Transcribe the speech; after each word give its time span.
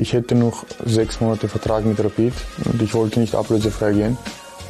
Ich 0.00 0.12
hätte 0.12 0.36
noch 0.36 0.64
sechs 0.84 1.20
Monate 1.20 1.48
Vertrag 1.48 1.84
mit 1.84 1.98
Rapid 1.98 2.32
und 2.66 2.80
ich 2.80 2.94
wollte 2.94 3.18
nicht 3.18 3.34
ablösefrei 3.34 3.92
gehen, 3.94 4.16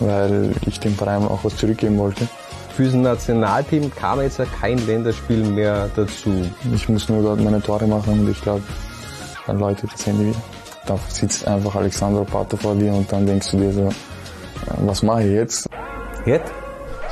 weil 0.00 0.54
ich 0.64 0.80
dem 0.80 0.94
Verein 0.94 1.28
auch 1.28 1.40
was 1.44 1.54
zurückgeben 1.54 1.98
wollte. 1.98 2.26
Für 2.74 2.84
das 2.84 2.94
Nationalteam 2.94 3.94
kam 3.94 4.22
jetzt 4.22 4.40
kein 4.58 4.78
Länderspiel 4.86 5.44
mehr 5.44 5.90
dazu. 5.94 6.30
Ich 6.74 6.88
muss 6.88 7.10
nur 7.10 7.22
dort 7.22 7.40
meine 7.40 7.60
Tore 7.60 7.86
machen 7.86 8.20
und 8.20 8.30
ich 8.30 8.40
glaube, 8.40 8.62
dann 9.46 9.58
läutet 9.58 9.92
das 9.92 10.06
Handy 10.06 10.28
wieder. 10.28 10.38
Da 10.86 10.98
sitzt 11.08 11.46
einfach 11.46 11.74
Alexander 11.74 12.24
Pater 12.24 12.56
vor 12.56 12.74
dir 12.74 12.94
und 12.94 13.12
dann 13.12 13.26
denkst 13.26 13.50
du 13.50 13.58
dir 13.58 13.72
so, 13.72 13.90
was 14.78 15.02
mache 15.02 15.24
ich 15.24 15.32
jetzt? 15.32 15.68
Jetzt? 16.24 16.50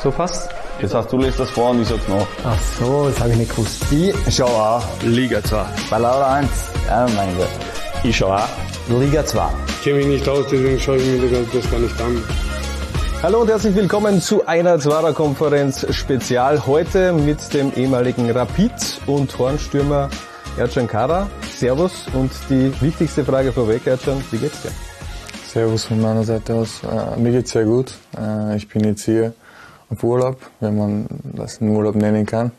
So 0.02 0.10
fast? 0.10 0.48
Jetzt 0.80 0.94
hast 0.94 1.12
du 1.12 1.18
lässt 1.18 1.38
das 1.38 1.50
vor 1.50 1.68
und 1.68 1.82
ich 1.82 1.88
sag's 1.88 2.08
noch. 2.08 2.26
Ach 2.44 2.58
so, 2.80 3.08
das 3.08 3.20
habe 3.20 3.32
ich 3.32 3.36
nicht 3.36 3.50
gewusst. 3.50 3.84
Ich 3.92 4.34
schau 4.34 4.46
auch. 4.46 4.82
Liga 5.02 5.44
2. 5.44 5.66
Bei 5.90 5.98
Laura 5.98 6.36
1. 6.36 6.48
Ja, 6.88 7.06
mein 7.14 7.36
Gott. 7.36 7.75
Ich 8.08 8.18
schau 8.18 8.28
auch. 8.28 8.48
Liga 8.88 9.26
2. 9.26 9.48
Ich 9.66 9.82
kenne 9.82 9.96
mich 9.96 10.06
nicht 10.06 10.28
aus, 10.28 10.46
deswegen 10.48 10.78
schaue 10.78 10.98
ich 10.98 11.20
mir 11.20 11.44
das 11.52 11.68
gar 11.68 11.80
nicht 11.80 12.00
an. 12.00 12.22
Hallo 13.20 13.40
und 13.40 13.48
herzlich 13.48 13.74
willkommen 13.74 14.20
zu 14.20 14.46
einer 14.46 14.78
Zwarer-Konferenz 14.78 15.92
Spezial. 15.92 16.64
Heute 16.68 17.12
mit 17.12 17.52
dem 17.52 17.72
ehemaligen 17.74 18.30
Rapid- 18.30 19.00
und 19.08 19.36
Hornstürmer 19.36 20.08
Ercan 20.56 20.86
Kara. 20.86 21.26
Servus 21.50 22.06
und 22.14 22.30
die 22.48 22.72
wichtigste 22.80 23.24
Frage 23.24 23.52
vorweg, 23.52 23.84
Ercan, 23.88 24.22
wie 24.30 24.38
geht's 24.38 24.62
dir? 24.62 24.70
Servus 25.44 25.86
von 25.86 26.00
meiner 26.00 26.22
Seite 26.22 26.54
aus. 26.54 26.82
Äh, 26.84 27.18
mir 27.18 27.32
geht's 27.32 27.50
sehr 27.50 27.64
gut. 27.64 27.92
Äh, 28.16 28.56
ich 28.56 28.68
bin 28.68 28.84
jetzt 28.84 29.04
hier 29.04 29.34
auf 29.90 30.04
Urlaub, 30.04 30.38
wenn 30.60 30.78
man 30.78 31.06
das 31.24 31.60
einen 31.60 31.74
Urlaub 31.74 31.96
nennen 31.96 32.24
kann, 32.24 32.52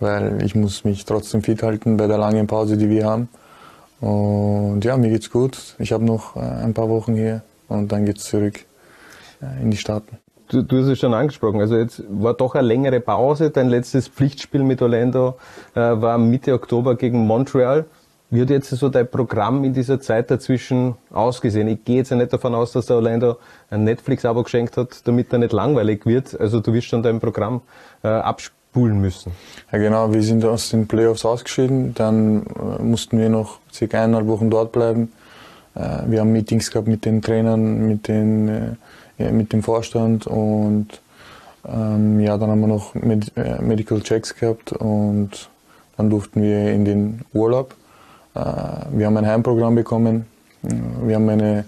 weil 0.00 0.42
ich 0.44 0.54
muss 0.54 0.84
mich 0.84 1.06
trotzdem 1.06 1.42
fit 1.42 1.62
halten 1.62 1.96
bei 1.96 2.06
der 2.06 2.18
langen 2.18 2.46
Pause, 2.46 2.76
die 2.76 2.90
wir 2.90 3.06
haben. 3.06 3.30
Und 4.02 4.84
ja, 4.84 4.96
mir 4.96 5.10
geht's 5.10 5.30
gut. 5.30 5.76
Ich 5.78 5.92
habe 5.92 6.04
noch 6.04 6.34
äh, 6.34 6.40
ein 6.40 6.74
paar 6.74 6.88
Wochen 6.88 7.14
hier 7.14 7.42
und 7.68 7.92
dann 7.92 8.04
geht's 8.04 8.24
zurück 8.24 8.64
äh, 9.40 9.62
in 9.62 9.70
die 9.70 9.76
Staaten. 9.76 10.18
Du, 10.48 10.62
du 10.62 10.80
hast 10.80 10.88
es 10.88 10.98
schon 10.98 11.14
angesprochen, 11.14 11.60
also 11.60 11.76
jetzt 11.76 12.02
war 12.08 12.34
doch 12.34 12.56
eine 12.56 12.66
längere 12.66 12.98
Pause. 12.98 13.50
Dein 13.50 13.68
letztes 13.68 14.08
Pflichtspiel 14.08 14.64
mit 14.64 14.82
Orlando 14.82 15.36
äh, 15.76 15.78
war 15.78 16.18
Mitte 16.18 16.52
Oktober 16.52 16.96
gegen 16.96 17.26
Montreal. 17.28 17.84
Wie 18.28 18.42
hat 18.42 18.50
jetzt 18.50 18.70
so 18.70 18.88
dein 18.88 19.08
Programm 19.08 19.62
in 19.62 19.72
dieser 19.72 20.00
Zeit 20.00 20.32
dazwischen 20.32 20.96
ausgesehen? 21.10 21.68
Ich 21.68 21.84
gehe 21.84 21.98
jetzt 21.98 22.10
ja 22.10 22.16
nicht 22.16 22.32
davon 22.32 22.56
aus, 22.56 22.72
dass 22.72 22.86
der 22.86 22.96
Orlando 22.96 23.36
ein 23.70 23.84
Netflix-Abo 23.84 24.42
geschenkt 24.42 24.76
hat, 24.76 25.06
damit 25.06 25.32
er 25.32 25.38
nicht 25.38 25.52
langweilig 25.52 26.06
wird. 26.06 26.40
Also 26.40 26.58
du 26.58 26.72
wirst 26.72 26.88
schon 26.88 27.04
dein 27.04 27.20
Programm 27.20 27.60
äh, 28.02 28.08
abspulen 28.72 29.00
müssen. 29.00 29.32
Ja 29.70 29.78
genau, 29.78 30.12
wir 30.12 30.22
sind 30.22 30.44
aus 30.44 30.70
den 30.70 30.86
Playoffs 30.86 31.24
ausgeschieden. 31.24 31.94
Dann 31.94 32.44
äh, 32.46 32.82
mussten 32.82 33.18
wir 33.18 33.28
noch 33.28 33.58
circa 33.72 34.02
eineinhalb 34.02 34.26
Wochen 34.26 34.48
dort 34.48 34.72
bleiben. 34.72 35.12
Äh, 35.74 35.98
wir 36.06 36.20
haben 36.20 36.32
Meetings 36.32 36.70
gehabt 36.70 36.88
mit 36.88 37.04
den 37.04 37.20
Trainern, 37.20 37.86
mit, 37.86 38.08
den, 38.08 38.76
äh, 39.18 39.30
mit 39.30 39.52
dem 39.52 39.62
Vorstand 39.62 40.26
und 40.26 40.88
ähm, 41.68 42.18
ja, 42.20 42.38
dann 42.38 42.50
haben 42.50 42.60
wir 42.60 42.66
noch 42.66 42.94
Med 42.94 43.30
Medical 43.60 44.00
Checks 44.00 44.34
gehabt 44.34 44.72
und 44.72 45.48
dann 45.96 46.10
durften 46.10 46.42
wir 46.42 46.72
in 46.72 46.84
den 46.84 47.20
Urlaub. 47.34 47.74
Äh, 48.34 48.40
wir 48.92 49.06
haben 49.06 49.16
ein 49.18 49.26
Heimprogramm 49.26 49.74
bekommen. 49.74 50.26
Wir 50.62 51.16
haben, 51.16 51.28
eine, 51.28 51.64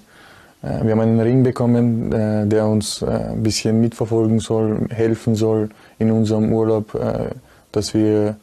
wir 0.62 0.92
haben 0.92 1.00
einen 1.00 1.20
Ring 1.20 1.42
bekommen, 1.42 2.10
der 2.48 2.64
uns 2.68 3.02
ein 3.02 3.42
bisschen 3.42 3.80
mitverfolgen 3.80 4.38
soll, 4.38 4.86
helfen 4.88 5.34
soll 5.34 5.70
in 5.98 6.10
unserem 6.10 6.52
Urlaub, 6.52 6.98
dass 7.72 7.94
wir 7.94 8.36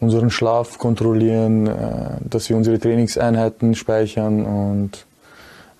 unseren 0.00 0.30
Schlaf 0.30 0.78
kontrollieren, 0.78 1.70
dass 2.20 2.48
wir 2.48 2.56
unsere 2.56 2.78
Trainingseinheiten 2.78 3.74
speichern 3.74 4.44
und 4.44 5.06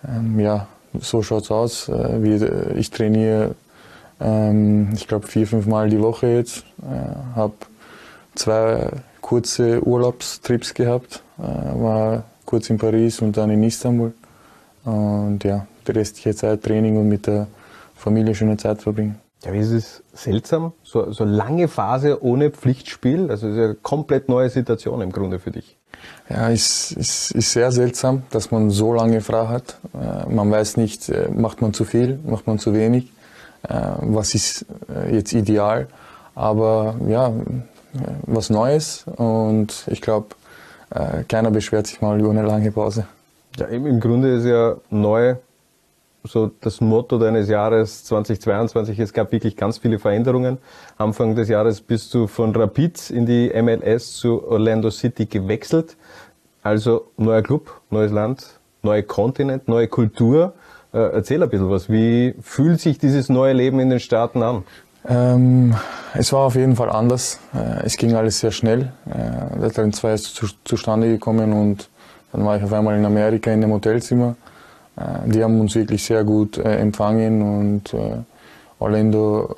ähm, 0.06 0.40
ja, 0.40 0.68
so 0.98 1.22
schaut's 1.22 1.50
aus. 1.50 1.90
Ich 2.76 2.90
trainiere, 2.90 3.54
ähm, 4.20 4.88
ich 4.94 5.06
glaube, 5.06 5.26
vier, 5.26 5.46
fünf 5.46 5.66
Mal 5.66 5.90
die 5.90 6.00
Woche 6.00 6.26
jetzt, 6.28 6.64
habe 7.34 7.54
zwei 8.34 8.90
kurze 9.26 9.84
Urlaubstrips 9.84 10.72
gehabt, 10.72 11.20
äh, 11.38 11.42
war 11.42 12.22
kurz 12.44 12.70
in 12.70 12.78
Paris 12.78 13.20
und 13.20 13.36
dann 13.36 13.50
in 13.50 13.64
Istanbul. 13.64 14.14
Und 14.84 15.42
ja, 15.42 15.66
die 15.86 15.90
restliche 15.90 16.32
Zeit 16.34 16.62
Training 16.62 16.96
und 16.96 17.08
mit 17.08 17.26
der 17.26 17.48
Familie 17.96 18.36
schöne 18.36 18.56
Zeit 18.56 18.80
verbringen. 18.80 19.25
Ja, 19.46 19.52
wie 19.52 19.60
ist 19.60 19.70
es 19.70 20.02
seltsam? 20.12 20.72
So, 20.82 21.12
so 21.12 21.24
lange 21.24 21.68
Phase 21.68 22.22
ohne 22.24 22.50
Pflichtspiel, 22.50 23.30
also 23.30 23.48
ist 23.48 23.56
ja 23.56 23.64
eine 23.66 23.74
komplett 23.74 24.28
neue 24.28 24.50
Situation 24.50 25.00
im 25.02 25.12
Grunde 25.12 25.38
für 25.38 25.52
dich. 25.52 25.76
Ja, 26.28 26.48
ist, 26.48 26.90
ist, 26.92 27.30
ist 27.30 27.52
sehr 27.52 27.70
seltsam, 27.70 28.24
dass 28.30 28.50
man 28.50 28.70
so 28.70 28.92
lange 28.92 29.20
frei 29.20 29.46
hat. 29.46 29.78
Äh, 29.94 30.28
man 30.28 30.50
weiß 30.50 30.76
nicht, 30.78 31.08
äh, 31.08 31.28
macht 31.28 31.62
man 31.62 31.72
zu 31.72 31.84
viel, 31.84 32.18
macht 32.26 32.48
man 32.48 32.58
zu 32.58 32.74
wenig, 32.74 33.12
was 33.68 34.34
ist 34.36 34.64
jetzt 35.10 35.32
ideal. 35.32 35.88
Aber 36.36 36.94
ja, 37.08 37.32
was 38.22 38.48
Neues 38.48 39.04
und 39.16 39.84
ich 39.88 40.00
glaube, 40.00 40.36
äh, 40.90 41.24
keiner 41.24 41.50
beschwert 41.50 41.88
sich 41.88 42.00
mal 42.00 42.20
über 42.20 42.30
eine 42.30 42.42
lange 42.42 42.70
Pause. 42.70 43.06
Ja, 43.56 43.66
im 43.66 43.98
Grunde 43.98 44.36
ist 44.36 44.44
ja 44.44 44.76
neu 44.90 45.36
so 46.26 46.50
das 46.60 46.80
Motto 46.80 47.18
deines 47.18 47.48
Jahres 47.48 48.04
2022. 48.04 48.98
Es 48.98 49.12
gab 49.12 49.32
wirklich 49.32 49.56
ganz 49.56 49.78
viele 49.78 49.98
Veränderungen. 49.98 50.58
Anfang 50.98 51.34
des 51.34 51.48
Jahres 51.48 51.80
bist 51.80 52.12
du 52.14 52.26
von 52.26 52.54
Rapid 52.54 53.10
in 53.10 53.26
die 53.26 53.50
MLS 53.60 54.16
zu 54.16 54.46
Orlando 54.48 54.90
City 54.90 55.26
gewechselt. 55.26 55.96
Also 56.62 57.08
neuer 57.16 57.42
Club, 57.42 57.80
neues 57.90 58.12
Land, 58.12 58.58
neuer 58.82 59.02
Kontinent, 59.02 59.68
neue 59.68 59.88
Kultur. 59.88 60.54
Äh, 60.92 60.98
erzähl 60.98 61.42
ein 61.42 61.48
bisschen 61.48 61.70
was. 61.70 61.88
Wie 61.88 62.34
fühlt 62.40 62.80
sich 62.80 62.98
dieses 62.98 63.28
neue 63.28 63.52
Leben 63.52 63.80
in 63.80 63.90
den 63.90 64.00
Staaten 64.00 64.42
an? 64.42 64.64
Ähm, 65.08 65.74
es 66.14 66.32
war 66.32 66.40
auf 66.40 66.56
jeden 66.56 66.76
Fall 66.76 66.90
anders. 66.90 67.38
Äh, 67.54 67.84
es 67.84 67.96
ging 67.96 68.14
alles 68.14 68.40
sehr 68.40 68.50
schnell. 68.50 68.92
Äh, 69.08 69.60
Deadline 69.60 69.92
2 69.92 70.12
ist 70.14 70.34
zu, 70.34 70.46
zustande 70.64 71.08
gekommen 71.08 71.52
und 71.52 71.88
dann 72.32 72.44
war 72.44 72.56
ich 72.56 72.62
auf 72.62 72.72
einmal 72.72 72.96
in 72.96 73.04
Amerika 73.04 73.50
in 73.52 73.60
dem 73.60 73.72
Hotelzimmer. 73.72 74.36
Äh, 74.96 75.28
die 75.30 75.42
haben 75.42 75.60
uns 75.60 75.74
wirklich 75.74 76.04
sehr 76.04 76.24
gut 76.24 76.58
äh, 76.58 76.76
empfangen 76.76 77.42
und 77.42 77.94
äh, 77.94 78.18
Orlando 78.78 79.54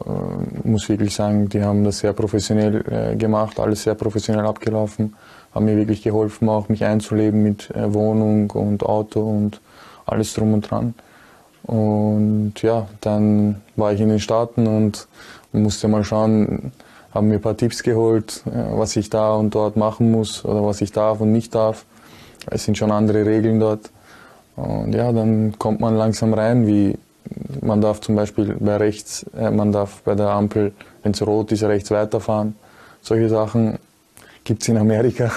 äh, 0.65 0.69
muss 0.69 0.89
wirklich 0.89 1.15
sagen, 1.15 1.49
die 1.49 1.63
haben 1.63 1.85
das 1.85 1.99
sehr 1.99 2.13
professionell 2.13 3.17
gemacht, 3.17 3.59
alles 3.59 3.83
sehr 3.83 3.95
professionell 3.95 4.47
abgelaufen, 4.47 5.15
haben 5.53 5.65
mir 5.65 5.77
wirklich 5.77 6.03
geholfen, 6.03 6.49
auch 6.49 6.69
mich 6.69 6.85
einzuleben 6.85 7.43
mit 7.43 7.73
Wohnung 7.75 8.51
und 8.53 8.85
Auto 8.85 9.21
und 9.21 9.61
alles 10.07 10.35
drum 10.35 10.55
und 10.55 10.71
dran. 10.71 10.95
Und 11.65 12.55
ja, 12.63 12.87
dann 13.01 13.61
war 13.75 13.93
ich 13.93 14.01
in 14.01 14.09
den 14.09 14.21
Staaten 14.21 14.69
und 14.69 15.09
musste 15.53 15.89
mal 15.89 16.05
schauen, 16.05 16.71
haben 17.13 17.29
mir 17.29 17.35
ein 17.35 17.41
paar 17.41 17.57
Tipps 17.57 17.83
geholt, 17.83 18.43
was 18.45 18.95
ich 18.95 19.11
da 19.11 19.35
und 19.35 19.55
dort 19.55 19.77
machen 19.77 20.13
muss 20.13 20.45
oder 20.45 20.65
was 20.65 20.81
ich 20.81 20.93
darf 20.93 21.21
und 21.21 21.33
nicht 21.33 21.55
darf. 21.57 21.85
Es 22.51 22.65
sind 22.65 22.79
schon 22.79 22.93
andere 22.93 23.27
Regeln 23.27 23.59
dort. 23.59 23.91
Und 24.59 24.93
ja, 24.93 25.13
dann 25.13 25.57
kommt 25.59 25.81
man 25.81 25.97
langsam 25.97 26.35
rein, 26.35 26.67
wie 26.67 26.99
man 27.61 27.81
darf 27.81 28.01
zum 28.01 28.17
Beispiel 28.17 28.57
bei 28.59 28.77
rechts, 28.77 29.25
äh, 29.37 29.51
man 29.51 29.71
darf 29.71 30.03
bei 30.03 30.15
der 30.15 30.31
Ampel, 30.31 30.73
wenn 31.03 31.13
es 31.13 31.25
rot 31.25 31.53
ist, 31.53 31.63
rechts 31.63 31.91
weiterfahren. 31.91 32.57
Solche 33.03 33.29
Sachen 33.29 33.79
gibt 34.43 34.63
es 34.63 34.69
in 34.69 34.77
Amerika. 34.77 35.31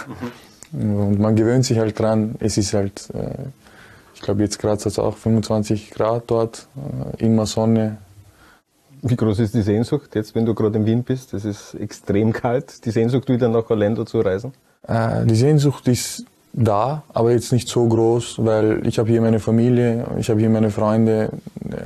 Mhm. 0.72 0.96
Und 0.96 1.20
man 1.20 1.36
gewöhnt 1.36 1.66
sich 1.66 1.78
halt 1.78 2.00
dran. 2.00 2.36
Es 2.40 2.58
ist 2.58 2.74
halt, 2.74 3.10
äh, 3.14 3.50
ich 4.16 4.22
glaube 4.22 4.42
jetzt 4.42 4.58
gerade 4.58 4.80
hat 4.80 4.86
es 4.86 4.98
auch 4.98 5.18
25 5.18 5.92
Grad 5.92 6.24
dort, 6.28 6.68
immer 7.18 7.46
Sonne, 7.46 7.98
wie 9.02 9.16
groß 9.16 9.40
ist 9.40 9.56
die 9.56 9.64
Sehnsucht 9.64 10.16
jetzt, 10.16 10.36
wenn 10.36 10.46
du 10.46 10.54
gerade 10.54 10.78
in 10.78 10.86
Wien 10.86 11.04
bist? 11.04 11.34
Es 11.34 11.44
ist 11.44 11.74
extrem 11.74 12.34
kalt. 12.34 12.86
Die 12.86 12.92
Sehnsucht, 12.92 13.30
wieder 13.30 13.50
nach 13.50 13.70
Orlando 13.70 14.06
zu 14.06 14.22
reisen? 14.22 14.54
Äh, 14.88 15.26
die 15.26 15.36
Sehnsucht 15.36 15.88
ist 15.88 16.26
da, 16.54 17.04
aber 17.14 17.32
jetzt 17.32 17.52
nicht 17.52 17.68
so 17.70 17.88
groß, 17.88 18.44
weil 18.44 18.86
ich 18.86 19.00
habe 19.00 19.10
hier 19.10 19.22
meine 19.22 19.40
Familie, 19.40 20.06
ich 20.20 20.30
habe 20.30 20.40
hier 20.40 20.50
meine 20.50 20.70
Freunde. 20.70 21.30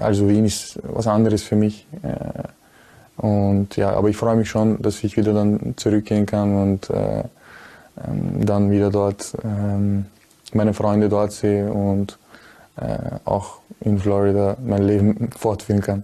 Also 0.02 0.28
Wien 0.28 0.46
ist 0.46 0.80
was 0.84 1.08
anderes 1.08 1.44
für 1.44 1.56
mich. 1.56 1.86
Äh, 2.02 3.22
und 3.22 3.78
ja, 3.78 3.92
aber 3.92 4.10
ich 4.10 4.18
freue 4.18 4.36
mich 4.36 4.50
schon, 4.50 4.82
dass 4.82 5.04
ich 5.04 5.18
wieder 5.18 5.34
dann 5.34 5.76
zurückgehen 5.78 6.26
kann 6.26 6.56
und 6.56 6.90
äh, 6.90 7.24
ähm, 8.06 8.46
dann 8.46 8.72
wieder 8.72 8.90
dort 8.90 9.34
ähm, 9.44 10.06
meine 10.54 10.74
Freunde 10.74 11.10
dort 11.10 11.32
sehe 11.32 11.72
und 11.72 12.18
äh, 12.78 12.98
auch 13.24 13.60
in 13.80 14.00
Florida 14.00 14.58
mein 14.66 14.84
Leben 14.84 15.30
fortführen 15.38 15.82
kann. 15.82 16.04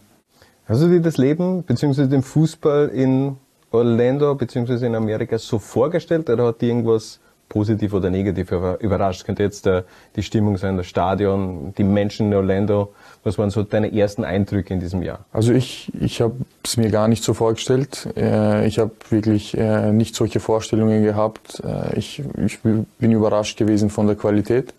Hast 0.68 0.84
du 0.84 0.88
dir 0.88 1.02
das 1.02 1.18
Leben 1.18 1.64
bzw. 1.64 2.08
den 2.08 2.22
Fußball 2.22 2.90
in 2.90 3.36
Orlando 3.72 4.36
bzw. 4.36 4.86
in 4.86 4.96
Amerika 4.96 5.38
so 5.38 5.60
vorgestellt 5.60 6.30
oder 6.30 6.48
hat 6.48 6.62
dir 6.62 6.70
irgendwas 6.70 7.20
positiv 7.52 7.94
oder 7.94 8.10
negativ 8.10 8.52
überrascht? 8.80 9.26
Könnte 9.26 9.44
jetzt 9.44 9.66
der, 9.66 9.84
die 10.16 10.24
Stimmung 10.24 10.58
sein, 10.58 10.78
das 10.78 10.88
Stadion, 10.88 11.74
die 11.78 11.84
Menschen 11.84 12.28
in 12.28 12.34
Orlando? 12.34 12.94
Was 13.24 13.38
waren 13.38 13.52
so 13.52 13.62
deine 13.64 13.94
ersten 13.94 14.24
Eindrücke 14.24 14.74
in 14.74 14.80
diesem 14.80 15.04
Jahr? 15.04 15.20
Also 15.32 15.54
ich, 15.54 15.92
ich 16.00 16.22
habe 16.22 16.36
es 16.64 16.78
mir 16.78 16.90
gar 16.90 17.08
nicht 17.08 17.24
so 17.24 17.34
vorgestellt. 17.34 18.08
Äh, 18.16 18.66
ich 18.66 18.80
habe 18.80 18.92
wirklich 19.10 19.56
äh, 19.58 19.92
nicht 19.92 20.16
solche 20.16 20.40
Vorstellungen 20.40 21.04
gehabt. 21.04 21.62
Äh, 21.64 22.00
ich, 22.00 22.24
ich 22.46 22.60
bin 22.62 23.12
überrascht 23.12 23.58
gewesen 23.58 23.90
von 23.90 24.08
der 24.08 24.16
Qualität. 24.16 24.74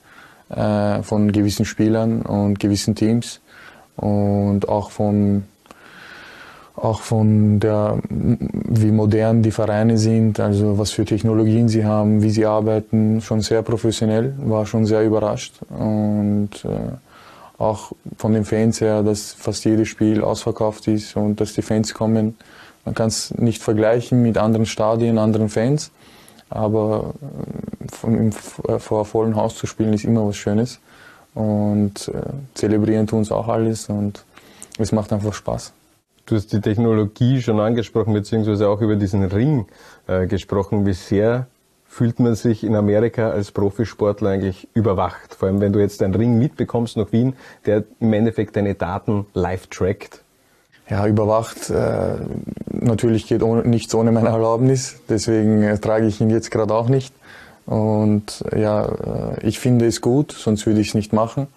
äh, 0.54 1.02
von 1.02 1.32
gewissen 1.32 1.64
Spielern 1.64 2.22
und 2.22 2.58
gewissen 2.60 2.94
Teams 2.94 3.40
und 3.96 4.68
auch 4.68 4.90
von 4.90 5.44
auch 6.74 7.00
von 7.00 7.60
der, 7.60 7.98
wie 8.08 8.90
modern 8.90 9.42
die 9.42 9.50
Vereine 9.50 9.98
sind, 9.98 10.40
also 10.40 10.78
was 10.78 10.90
für 10.90 11.04
Technologien 11.04 11.68
sie 11.68 11.84
haben, 11.84 12.22
wie 12.22 12.30
sie 12.30 12.46
arbeiten, 12.46 13.20
schon 13.20 13.40
sehr 13.42 13.62
professionell, 13.62 14.34
war 14.38 14.64
schon 14.64 14.86
sehr 14.86 15.04
überrascht 15.04 15.60
und 15.68 16.50
äh, 16.64 17.58
auch 17.58 17.92
von 18.16 18.32
den 18.32 18.44
Fans 18.44 18.80
her, 18.80 19.02
dass 19.02 19.32
fast 19.32 19.64
jedes 19.64 19.88
Spiel 19.88 20.22
ausverkauft 20.22 20.88
ist 20.88 21.16
und 21.16 21.40
dass 21.40 21.52
die 21.52 21.62
Fans 21.62 21.92
kommen. 21.94 22.36
Man 22.84 22.94
kann 22.94 23.08
es 23.08 23.32
nicht 23.34 23.62
vergleichen 23.62 24.22
mit 24.22 24.38
anderen 24.38 24.66
Stadien, 24.66 25.18
anderen 25.18 25.50
Fans, 25.50 25.90
aber 26.48 27.14
äh, 27.20 27.94
von, 27.94 28.16
im, 28.16 28.30
äh, 28.68 28.78
vor 28.78 29.04
vollem 29.04 29.36
Haus 29.36 29.56
zu 29.56 29.66
spielen 29.66 29.92
ist 29.92 30.04
immer 30.04 30.26
was 30.26 30.36
Schönes 30.36 30.80
und 31.34 32.08
äh, 32.08 32.22
zelebrieren 32.54 33.06
tun 33.06 33.20
es 33.20 33.30
auch 33.30 33.48
alles 33.48 33.90
und 33.90 34.24
es 34.78 34.90
macht 34.90 35.12
einfach 35.12 35.34
Spaß. 35.34 35.72
Du 36.26 36.36
hast 36.36 36.52
die 36.52 36.60
Technologie 36.60 37.42
schon 37.42 37.58
angesprochen, 37.58 38.12
beziehungsweise 38.12 38.68
auch 38.68 38.80
über 38.80 38.96
diesen 38.96 39.24
Ring 39.24 39.66
äh, 40.06 40.26
gesprochen. 40.26 40.86
Wie 40.86 40.92
sehr 40.92 41.46
fühlt 41.84 42.20
man 42.20 42.36
sich 42.36 42.64
in 42.64 42.74
Amerika 42.74 43.30
als 43.30 43.50
Profisportler 43.50 44.30
eigentlich 44.30 44.68
überwacht? 44.72 45.34
Vor 45.34 45.48
allem, 45.48 45.60
wenn 45.60 45.72
du 45.72 45.80
jetzt 45.80 46.02
einen 46.02 46.14
Ring 46.14 46.38
mitbekommst 46.38 46.96
nach 46.96 47.12
Wien, 47.12 47.34
der 47.66 47.84
im 48.00 48.12
Endeffekt 48.12 48.56
deine 48.56 48.74
Daten 48.74 49.26
live 49.34 49.66
trackt. 49.66 50.22
Ja, 50.88 51.06
überwacht. 51.06 51.70
Äh, 51.70 52.16
natürlich 52.70 53.26
geht 53.26 53.42
ohne, 53.42 53.62
nichts 53.62 53.94
ohne 53.94 54.12
meine 54.12 54.28
Erlaubnis. 54.28 55.00
Deswegen 55.08 55.62
äh, 55.62 55.78
trage 55.78 56.06
ich 56.06 56.20
ihn 56.20 56.30
jetzt 56.30 56.50
gerade 56.50 56.72
auch 56.72 56.88
nicht. 56.88 57.14
Und 57.66 58.44
ja, 58.56 58.86
äh, 58.86 59.46
ich 59.46 59.58
finde 59.58 59.86
es 59.86 60.00
gut, 60.00 60.32
sonst 60.32 60.66
würde 60.66 60.80
ich 60.80 60.88
es 60.88 60.94
nicht 60.94 61.12
machen. 61.12 61.48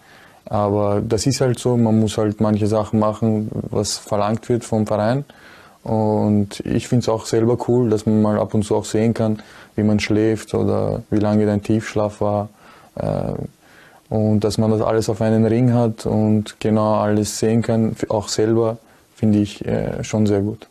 Aber 0.45 1.01
das 1.01 1.25
ist 1.25 1.42
halt 1.42 1.59
so, 1.59 1.75
man 1.75 2.00
muss 2.00 2.18
halt 2.18 2.39
manche 2.39 2.68
Sachen 2.68 3.00
machen, 3.00 3.50
was 3.69 3.97
verlangt 3.97 4.47
wird 4.50 4.63
vom 4.63 4.86
Verein. 4.86 5.25
Und 5.83 6.62
ich 6.62 6.88
finde 6.88 7.03
es 7.03 7.09
auch 7.09 7.25
selber 7.25 7.57
cool, 7.68 7.89
dass 7.89 8.06
man 8.06 8.21
mal 8.21 8.39
ab 8.39 8.53
und 8.53 8.63
zu 8.63 8.75
auch 8.75 8.86
sehen 8.86 9.13
kann, 9.13 9.42
wie 9.75 9.83
man 9.83 10.00
schläft 10.00 10.53
oder 10.53 11.03
wie 11.09 11.19
lange 11.19 11.45
dein 11.45 11.62
Tiefschlaf 11.62 12.21
war. 12.21 12.50
Äh, 12.95 13.33
und 14.09 14.39
dass 14.42 14.57
man 14.57 14.71
das 14.71 14.81
alles 14.81 15.09
auf 15.09 15.21
einen 15.21 15.45
Ring 15.45 15.74
hat 15.74 16.06
und 16.06 16.59
genau 16.59 16.95
alles 16.95 17.39
sehen 17.39 17.62
kann, 17.62 17.95
auch 18.09 18.27
selber, 18.27 18.77
finde 19.15 19.39
ich 19.39 19.65
äh, 19.65 20.03
schon 20.03 20.25
sehr 20.25 20.41
gut. 20.41 20.68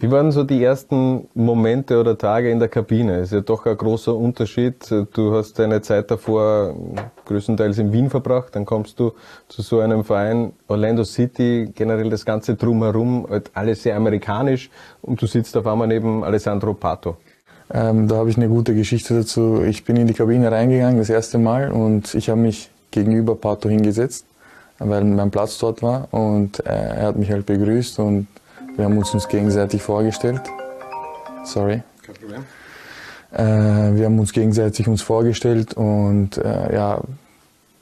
Wie 0.00 0.10
waren 0.12 0.30
so 0.30 0.44
die 0.44 0.62
ersten 0.62 1.26
Momente 1.34 1.98
oder 1.98 2.16
Tage 2.16 2.50
in 2.50 2.60
der 2.60 2.68
Kabine? 2.68 3.18
Ist 3.18 3.32
ja 3.32 3.40
doch 3.40 3.66
ein 3.66 3.76
großer 3.76 4.14
Unterschied. 4.14 4.88
Du 5.12 5.34
hast 5.34 5.58
deine 5.58 5.82
Zeit 5.82 6.08
davor 6.10 6.76
größtenteils 7.28 7.78
in 7.78 7.92
Wien 7.92 8.10
verbracht, 8.10 8.56
dann 8.56 8.64
kommst 8.64 8.98
du 8.98 9.12
zu 9.48 9.62
so 9.62 9.80
einem 9.80 10.04
Verein 10.04 10.52
Orlando 10.66 11.04
City, 11.04 11.70
generell 11.74 12.10
das 12.10 12.24
ganze 12.24 12.56
drumherum, 12.56 13.26
halt 13.30 13.50
alles 13.54 13.84
sehr 13.84 13.96
amerikanisch 13.96 14.70
und 15.02 15.22
du 15.22 15.26
sitzt 15.26 15.56
auf 15.56 15.66
einmal 15.66 15.86
neben 15.86 16.24
Alessandro 16.24 16.74
Pato. 16.74 17.16
Ähm, 17.72 18.08
da 18.08 18.16
habe 18.16 18.30
ich 18.30 18.36
eine 18.36 18.48
gute 18.48 18.74
Geschichte 18.74 19.14
dazu. 19.14 19.62
Ich 19.62 19.84
bin 19.84 19.96
in 19.96 20.06
die 20.06 20.14
Kabine 20.14 20.50
reingegangen 20.50 20.98
das 20.98 21.10
erste 21.10 21.38
Mal 21.38 21.70
und 21.70 22.14
ich 22.14 22.30
habe 22.30 22.40
mich 22.40 22.70
gegenüber 22.90 23.34
Pato 23.34 23.68
hingesetzt, 23.68 24.24
weil 24.78 25.04
mein 25.04 25.30
Platz 25.30 25.58
dort 25.58 25.82
war 25.82 26.08
und 26.10 26.60
äh, 26.60 26.70
er 26.70 27.06
hat 27.08 27.16
mich 27.16 27.30
halt 27.30 27.46
begrüßt 27.46 27.98
und 27.98 28.26
wir 28.76 28.84
haben 28.84 28.96
uns 28.96 29.12
uns 29.12 29.28
gegenseitig 29.28 29.82
vorgestellt. 29.82 30.40
Sorry. 31.44 31.82
Kein 32.02 32.14
Problem. 32.14 32.44
Äh, 33.32 33.42
wir 33.42 34.06
haben 34.06 34.18
uns 34.18 34.32
gegenseitig 34.32 34.88
uns 34.88 35.02
vorgestellt 35.02 35.74
und 35.74 36.38
äh, 36.38 36.74
ja, 36.74 37.00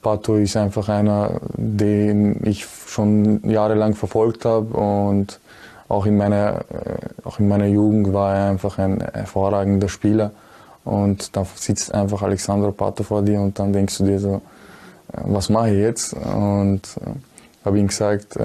Pato 0.02 0.37
ist 0.37 0.56
einfach 0.56 0.88
einer, 0.88 1.40
den 1.56 2.40
ich 2.44 2.66
schon 2.87 3.48
jahrelang 3.48 3.94
verfolgt 3.94 4.44
habe 4.44 4.76
und 4.76 5.40
auch 5.88 6.06
in 6.06 6.16
meiner, 6.16 6.64
äh, 6.70 7.25
auch 7.25 7.38
in 7.38 7.48
meiner 7.48 7.66
Jugend 7.66 8.12
war 8.12 8.34
er 8.34 8.50
einfach 8.50 8.78
ein 8.78 9.00
hervorragender 9.00 9.88
Spieler. 9.88 10.32
Und 10.84 11.34
da 11.37 11.44
sitzt 11.56 11.93
einfach 11.93 12.22
Alexandro 12.22 12.72
Pato 12.72 13.02
vor 13.02 13.22
dir 13.22 13.40
und 13.40 13.58
dann 13.58 13.72
denkst 13.72 13.98
du 13.98 14.04
dir 14.04 14.20
so, 14.20 14.34
äh, 15.12 15.20
was 15.25 15.48
mache 15.48 15.70
ich 15.70 15.78
jetzt? 15.78 16.12
Und 16.12 16.82
äh, 17.00 17.64
habe 17.64 17.78
ihm 17.81 17.88
gesagt, 17.88 18.37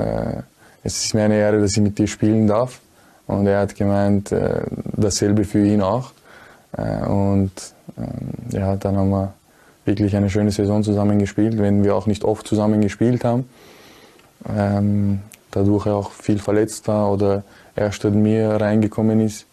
es 0.83 1.06
ist 1.06 1.13
mir 1.13 1.25
eine 1.25 1.36
Ehre, 1.36 1.62
dass 1.62 1.77
ich 1.77 1.83
mit 1.83 2.00
dir 2.00 2.07
spielen 2.07 2.48
darf. 2.48 2.80
Und 3.27 3.45
er 3.45 3.59
hat 3.59 3.75
gemeint, 3.75 4.33
dasselbe 4.98 5.44
für 5.44 5.63
ihn 5.63 5.83
auch. 5.83 6.12
Äh, 6.77 7.06
und 7.06 7.51
ähm, 7.97 8.51
ja, 8.51 8.75
dann 8.75 8.97
haben 8.97 9.09
wir 9.09 9.33
wirklich 9.85 10.15
eine 10.15 10.29
schöne 10.29 10.51
Saison 10.51 10.83
zusammen 10.83 11.19
gespielt, 11.19 11.57
wenn 11.57 11.83
wir 11.83 11.95
auch 11.95 12.07
nicht 12.07 12.23
oft 12.23 12.47
zusammen 12.47 12.81
gespielt 12.81 13.23
haben. 13.23 13.50
Ähm, 14.56 15.21
dadurch 15.51 15.85
er 15.85 15.95
auch 15.95 16.12
viel 16.12 16.39
verletzt 16.39 16.88
war 16.88 17.12
oder 17.12 17.44
er 17.75 17.91
statt 17.91 18.13
mir 18.13 18.50
reingekommen 18.50 19.21
ist. 19.21 19.45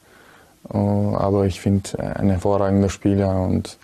Uh, 0.72 1.16
aber 1.16 1.46
ich 1.46 1.60
finde, 1.60 1.88
äh, 1.96 2.18
ein 2.18 2.28
hervorragender 2.28 2.90
Spieler 2.90 3.40
und 3.42 3.78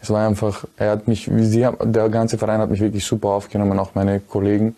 es 0.00 0.08
war 0.08 0.26
einfach, 0.26 0.64
er 0.78 0.92
hat 0.92 1.08
mich, 1.08 1.34
wie 1.34 1.44
sie, 1.44 1.68
der 1.82 2.08
ganze 2.08 2.38
Verein 2.38 2.60
hat 2.60 2.70
mich 2.70 2.80
wirklich 2.80 3.04
super 3.04 3.28
aufgenommen, 3.28 3.78
auch 3.78 3.94
meine 3.94 4.20
Kollegen. 4.20 4.74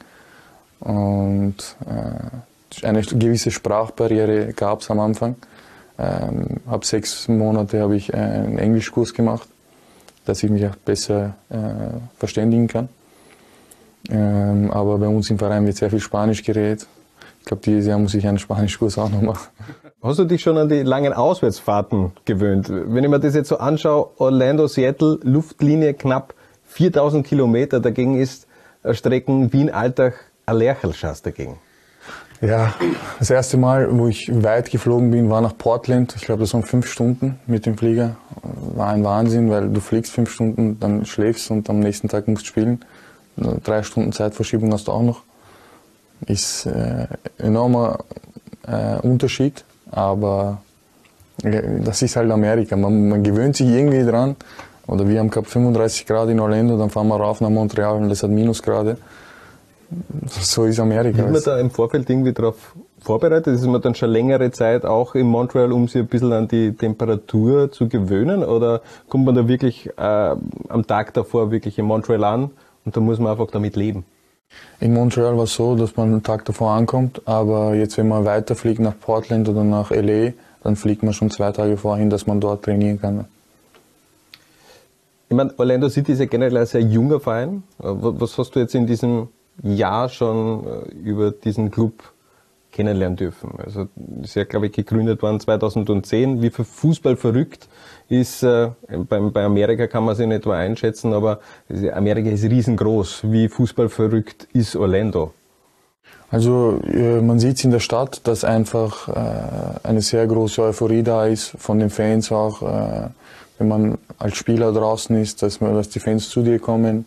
Und 0.81 1.55
äh, 1.87 2.87
eine 2.87 3.03
gewisse 3.03 3.53
Sprachbarriere 3.53 4.53
gab 4.55 4.81
es 4.81 4.91
am 4.91 4.99
Anfang. 4.99 5.37
Ähm, 6.03 6.57
ab 6.67 6.85
sechs 6.85 7.29
Monate 7.29 7.81
habe 7.81 7.95
ich 7.97 8.13
einen 8.13 8.59
Englischkurs 8.59 9.15
gemacht, 9.15 9.49
dass 10.25 10.43
ich 10.43 10.51
mich 10.51 10.67
auch 10.67 10.75
besser 10.77 11.35
äh, 11.49 11.57
verständigen 12.19 12.67
kann. 12.67 12.89
Ähm, 14.11 14.71
aber 14.73 14.99
bei 14.99 15.07
uns 15.07 15.31
im 15.31 15.39
Verein 15.39 15.65
wird 15.65 15.77
sehr 15.77 15.91
viel 15.91 16.01
Spanisch 16.01 16.43
geredet. 16.43 16.87
Ich 17.41 17.47
glaube, 17.47 17.63
dieses 17.65 17.87
Jahr 17.87 17.99
muss 17.99 18.15
ich 18.15 18.27
einen 18.27 18.39
Spanischkurs 18.39 18.99
auch 18.99 19.11
noch 19.11 19.23
machen. 19.23 19.49
Hast 20.03 20.19
du 20.19 20.25
dich 20.25 20.43
schon 20.43 20.59
an 20.59 20.69
die 20.69 20.83
langen 20.83 21.13
Auswärtsfahrten 21.13 22.11
gewöhnt? 22.25 22.69
Wenn 22.69 23.05
ich 23.05 23.11
mir 23.11 23.21
das 23.21 23.35
jetzt 23.35 23.49
so 23.49 23.59
anschaue, 23.59 24.11
Orlando, 24.19 24.67
Seattle, 24.67 25.21
Luftlinie 25.23 25.95
knapp 25.95 26.35
4000 26.67 27.25
Kilometer, 27.25 27.79
dagegen 27.79 28.21
ist 28.21 28.49
Strecken 28.91 29.53
Wien-Altach 29.53 30.15
ein 30.47 30.57
Lerchelschatz 30.57 31.23
dagegen? 31.23 31.59
Ja, 32.43 32.75
das 33.21 33.31
erste 33.31 33.57
Mal, 33.57 33.97
wo 33.97 34.09
ich 34.09 34.29
weit 34.43 34.69
geflogen 34.73 35.13
bin, 35.13 35.31
war 35.31 35.41
nach 35.41 35.57
Portland. 35.57 36.15
Ich 36.17 36.23
glaube, 36.23 36.41
das 36.41 36.53
waren 36.55 36.65
fünf 36.65 36.89
Stunden 36.89 37.39
mit 37.47 37.67
dem 37.67 37.79
Flieger. 37.79 38.17
War 38.75 38.89
ein 38.89 39.05
Wahnsinn, 39.05 39.49
weil 39.49 39.69
du 39.69 39.81
fliegst 39.81 40.11
fünf 40.11 40.33
Stunden, 40.33 40.81
dann 40.81 41.07
schläfst 41.07 41.53
und 41.53 41.71
am 41.71 41.79
nächsten 41.79 42.09
Tag 42.09 42.27
musst 42.27 42.47
spielen. 42.47 42.85
Drei 43.37 43.85
Stunden 43.85 44.11
Zeitverschiebung 44.11 44.73
hast 44.73 44.89
du 44.89 44.93
auch 44.93 45.03
noch. 45.03 45.23
Ist 46.27 46.67
äh, 46.67 47.07
enormer 47.39 48.01
äh, 48.67 48.97
Unterschied, 48.97 49.65
aber 49.93 50.63
äh, 51.45 51.63
das 51.85 52.03
ist 52.03 52.17
halt 52.17 52.29
Amerika. 52.29 52.77
Man, 52.77 53.09
man 53.09 53.23
gewöhnt 53.23 53.55
sich 53.55 53.69
irgendwie 53.69 54.05
dran. 54.05 54.35
Oder 54.89 55.09
wir 55.09 55.21
haben 55.21 55.31
gehabt 55.31 55.47
35 55.47 56.07
Grad 56.07 56.29
in 56.29 56.41
Orlando, 56.41 56.77
dann 56.77 56.91
fahren 56.91 57.07
wir 57.07 57.17
rauf 57.17 57.41
nach 57.41 57.51
Montreal 57.51 57.99
und 57.99 58.09
das 58.09 58.25
hat 58.25 58.31
Minusgrade 58.31 58.97
so 60.29 60.65
ist 60.65 60.81
Amerika. 60.81 61.25
Ist 61.25 61.33
man 61.33 61.43
da 61.45 61.59
im 61.59 61.71
Vorfeld 61.71 62.09
irgendwie 62.09 62.33
darauf 62.33 62.75
vorbereitet? 63.01 63.55
Ist 63.55 63.67
man 63.67 63.81
dann 63.81 63.95
schon 63.95 64.11
längere 64.11 64.51
Zeit 64.51 64.85
auch 64.85 65.15
in 65.15 65.27
Montreal, 65.27 65.73
um 65.73 65.89
sich 65.89 66.03
ein 66.03 66.09
bisschen 66.09 66.33
an 66.33 66.49
die 66.49 66.73
Temperatur 66.73 67.71
zu 67.73 67.89
gewöhnen? 67.89 68.45
Oder 68.45 68.83
kommt 69.09 69.25
man 69.25 69.35
da 69.35 69.49
wirklich 69.49 69.89
äh, 69.97 70.37
am 70.69 70.87
Tag 70.87 71.15
davor 71.15 71.51
wirklich 71.51 71.79
in 71.79 71.87
Montreal 71.87 72.25
an 72.25 72.51
und 72.85 72.97
da 72.97 73.01
muss 73.01 73.19
man 73.19 73.33
einfach 73.33 73.51
damit 73.51 73.77
leben? 73.77 74.05
In 74.81 74.95
Montreal 74.95 75.37
war 75.37 75.45
es 75.45 75.55
so, 75.55 75.77
dass 75.77 75.97
man 75.97 76.13
am 76.13 76.23
Tag 76.23 76.45
davor 76.45 76.73
ankommt, 76.73 77.23
aber 77.25 77.75
jetzt, 77.75 77.97
wenn 77.97 78.09
man 78.09 78.25
weiterfliegt 78.25 78.81
nach 78.81 78.99
Portland 79.01 79.49
oder 79.49 79.65
nach 79.65 79.91
LA, 79.91 80.33
dann 80.63 80.77
fliegt 80.77 81.03
man 81.03 81.15
schon 81.15 81.31
zwei 81.31 81.53
Tage 81.53 81.77
vorhin, 81.77 82.11
dass 82.11 82.27
man 82.27 82.41
dort 82.41 82.65
trainieren 82.65 83.01
kann. 83.01 83.25
Ich 85.29 85.37
meine, 85.37 85.55
Orlando 85.57 85.89
City 85.89 86.13
ist 86.13 86.19
ja 86.19 86.27
generell 86.27 86.59
ein 86.59 86.67
sehr 86.67 86.83
junger 86.83 87.19
Verein. 87.19 87.63
Was 87.79 88.37
hast 88.37 88.55
du 88.55 88.61
jetzt 88.61 88.75
in 88.75 88.87
diesem 88.87 89.29
Jahr 89.63 90.09
schon 90.09 90.67
äh, 90.67 90.95
über 90.95 91.31
diesen 91.31 91.71
Club 91.71 92.13
kennenlernen 92.73 93.17
dürfen. 93.17 93.51
Also 93.65 93.89
ist 94.23 94.35
ja, 94.35 94.45
glaube 94.45 94.67
ich, 94.67 94.73
gegründet 94.73 95.23
worden 95.23 95.39
2010. 95.39 96.43
Wie 96.43 96.51
für 96.51 96.65
Fußball 96.65 97.17
verrückt 97.17 97.69
ist, 98.09 98.43
äh, 98.43 98.71
bei, 99.09 99.21
bei 99.21 99.45
Amerika 99.45 99.87
kann 99.87 100.05
man 100.05 100.17
sich 100.17 100.27
nicht 100.27 100.39
etwa 100.39 100.57
einschätzen, 100.57 101.13
aber 101.13 101.41
Amerika 101.93 102.31
ist 102.31 102.45
riesengroß. 102.45 103.31
Wie 103.31 103.49
Fußball 103.49 103.89
verrückt 103.89 104.49
ist 104.53 104.75
Orlando? 104.75 105.33
Also 106.31 106.81
äh, 106.91 107.21
man 107.21 107.39
sieht 107.39 107.59
es 107.59 107.65
in 107.65 107.71
der 107.71 107.81
Stadt, 107.81 108.27
dass 108.27 108.43
einfach 108.43 109.07
äh, 109.09 109.87
eine 109.87 110.01
sehr 110.01 110.27
große 110.27 110.63
Euphorie 110.63 111.03
da 111.03 111.27
ist, 111.27 111.55
von 111.59 111.79
den 111.79 111.91
Fans 111.91 112.33
auch, 112.33 112.63
äh, 112.63 113.09
wenn 113.59 113.69
man 113.69 113.99
als 114.19 114.37
Spieler 114.39 114.73
draußen 114.73 115.15
ist, 115.21 115.43
dass, 115.43 115.61
man, 115.61 115.75
dass 115.75 115.91
die 115.91 116.01
Fans 116.01 116.31
zu 116.31 116.43
dir 116.43 116.59
kommen 116.59 117.05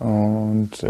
und 0.00 0.84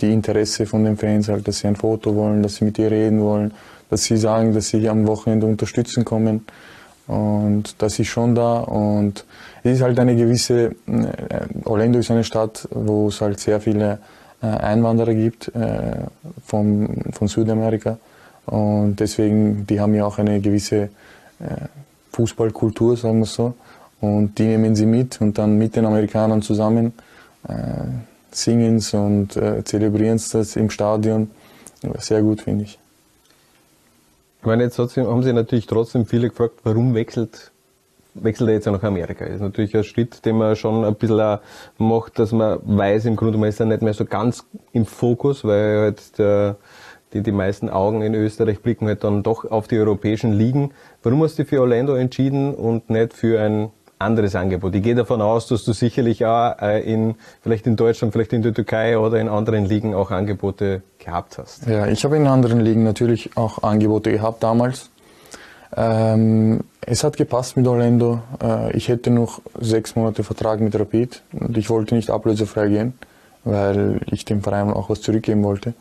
die 0.00 0.12
Interesse 0.12 0.66
von 0.66 0.84
den 0.84 0.96
Fans 0.96 1.28
halt, 1.28 1.46
dass 1.46 1.58
sie 1.58 1.68
ein 1.68 1.76
Foto 1.76 2.14
wollen, 2.14 2.42
dass 2.42 2.56
sie 2.56 2.64
mit 2.64 2.76
dir 2.76 2.90
reden 2.90 3.20
wollen, 3.20 3.52
dass 3.88 4.04
sie 4.04 4.16
sagen, 4.16 4.54
dass 4.54 4.68
sie 4.68 4.88
am 4.88 5.06
Wochenende 5.06 5.46
unterstützen 5.46 6.04
kommen. 6.04 6.46
Und 7.06 7.74
das 7.78 7.98
ist 7.98 8.08
schon 8.08 8.34
da. 8.34 8.60
Und 8.60 9.24
es 9.62 9.76
ist 9.76 9.82
halt 9.82 9.98
eine 9.98 10.14
gewisse, 10.14 10.76
äh, 10.86 11.64
Orlando 11.64 11.98
ist 11.98 12.10
eine 12.10 12.24
Stadt, 12.24 12.68
wo 12.70 13.08
es 13.08 13.20
halt 13.20 13.40
sehr 13.40 13.60
viele 13.60 13.98
äh, 14.42 14.46
Einwanderer 14.46 15.14
gibt 15.14 15.48
äh, 15.48 15.92
von 16.46 16.88
Südamerika. 17.26 17.98
Und 18.46 18.96
deswegen, 19.00 19.66
die 19.66 19.80
haben 19.80 19.94
ja 19.94 20.04
auch 20.04 20.18
eine 20.18 20.40
gewisse 20.40 20.88
Fußballkultur, 22.12 22.96
sagen 22.96 23.20
wir 23.20 23.26
so. 23.26 23.54
Und 24.00 24.38
die 24.38 24.44
nehmen 24.44 24.74
sie 24.74 24.86
mit 24.86 25.20
und 25.20 25.38
dann 25.38 25.58
mit 25.58 25.76
den 25.76 25.84
Amerikanern 25.84 26.42
zusammen 26.42 26.92
äh, 27.48 27.52
singen 28.32 28.82
und 28.92 29.36
äh, 29.36 29.64
zelebrieren 29.64 30.20
das 30.32 30.56
im 30.56 30.70
Stadion. 30.70 31.30
Sehr 31.98 32.22
gut, 32.22 32.42
finde 32.42 32.64
ich. 32.64 32.78
Ich 34.40 34.46
meine, 34.46 34.64
jetzt 34.64 34.78
haben 34.78 35.22
Sie 35.22 35.32
natürlich 35.32 35.66
trotzdem 35.66 36.06
viele 36.06 36.30
gefragt, 36.30 36.60
warum 36.62 36.94
wechselt, 36.94 37.52
wechselt 38.14 38.48
er 38.48 38.54
jetzt 38.54 38.66
nach 38.66 38.82
Amerika? 38.82 39.24
Das 39.26 39.34
ist 39.34 39.40
natürlich 39.42 39.76
ein 39.76 39.84
Schritt, 39.84 40.24
den 40.24 40.38
man 40.38 40.56
schon 40.56 40.84
ein 40.84 40.94
bisschen 40.94 41.38
macht, 41.76 42.18
dass 42.18 42.32
man 42.32 42.58
weiß, 42.62 43.04
im 43.04 43.16
Grunde, 43.16 43.36
man 43.36 43.50
ist 43.50 43.60
dann 43.60 43.68
nicht 43.68 43.82
mehr 43.82 43.92
so 43.92 44.06
ganz 44.06 44.44
im 44.72 44.86
Fokus, 44.86 45.44
weil 45.44 45.80
halt 45.80 46.18
der, 46.18 46.56
die, 47.12 47.22
die 47.22 47.32
meisten 47.32 47.68
Augen 47.68 48.00
in 48.00 48.14
Österreich 48.14 48.60
blicken 48.60 48.86
halt 48.86 49.04
dann 49.04 49.22
doch 49.22 49.44
auf 49.44 49.68
die 49.68 49.78
europäischen 49.78 50.32
Ligen. 50.32 50.72
Warum 51.02 51.22
hast 51.22 51.38
du 51.38 51.42
dich 51.42 51.50
für 51.50 51.60
Orlando 51.60 51.94
entschieden 51.94 52.54
und 52.54 52.88
nicht 52.88 53.12
für 53.12 53.40
ein 53.40 53.70
anderes 54.00 54.34
Angebot? 54.34 54.74
Ich 54.74 54.82
gehe 54.82 54.94
davon 54.94 55.20
aus, 55.20 55.46
dass 55.46 55.64
du 55.64 55.72
sicherlich 55.72 56.24
auch 56.24 56.60
äh, 56.60 56.80
in, 56.80 57.14
vielleicht 57.42 57.66
in 57.66 57.76
Deutschland, 57.76 58.12
vielleicht 58.12 58.32
in 58.32 58.42
der 58.42 58.54
Türkei 58.54 58.98
oder 58.98 59.20
in 59.20 59.28
anderen 59.28 59.66
Ligen 59.66 59.94
auch 59.94 60.10
Angebote 60.10 60.82
gehabt 60.98 61.38
hast. 61.38 61.66
Ja, 61.66 61.86
ich 61.86 62.04
habe 62.04 62.16
in 62.16 62.26
anderen 62.26 62.60
Ligen 62.60 62.84
natürlich 62.84 63.36
auch 63.36 63.62
Angebote 63.62 64.10
gehabt 64.12 64.42
damals. 64.42 64.90
Ähm, 65.76 66.60
es 66.80 67.04
hat 67.04 67.16
gepasst 67.16 67.56
mit 67.56 67.66
Orlando. 67.66 68.20
Äh, 68.42 68.76
ich 68.76 68.88
hätte 68.88 69.10
noch 69.10 69.40
sechs 69.60 69.94
Monate 69.96 70.24
Vertrag 70.24 70.60
mit 70.60 70.78
Rapid 70.78 71.22
und 71.32 71.56
ich 71.56 71.70
wollte 71.70 71.94
nicht 71.94 72.10
ablösefrei 72.10 72.68
gehen, 72.68 72.94
weil 73.44 74.00
ich 74.10 74.24
dem 74.24 74.42
Verein 74.42 74.70
auch 74.70 74.90
was 74.90 75.00
zurückgeben 75.00 75.44
wollte, 75.44 75.74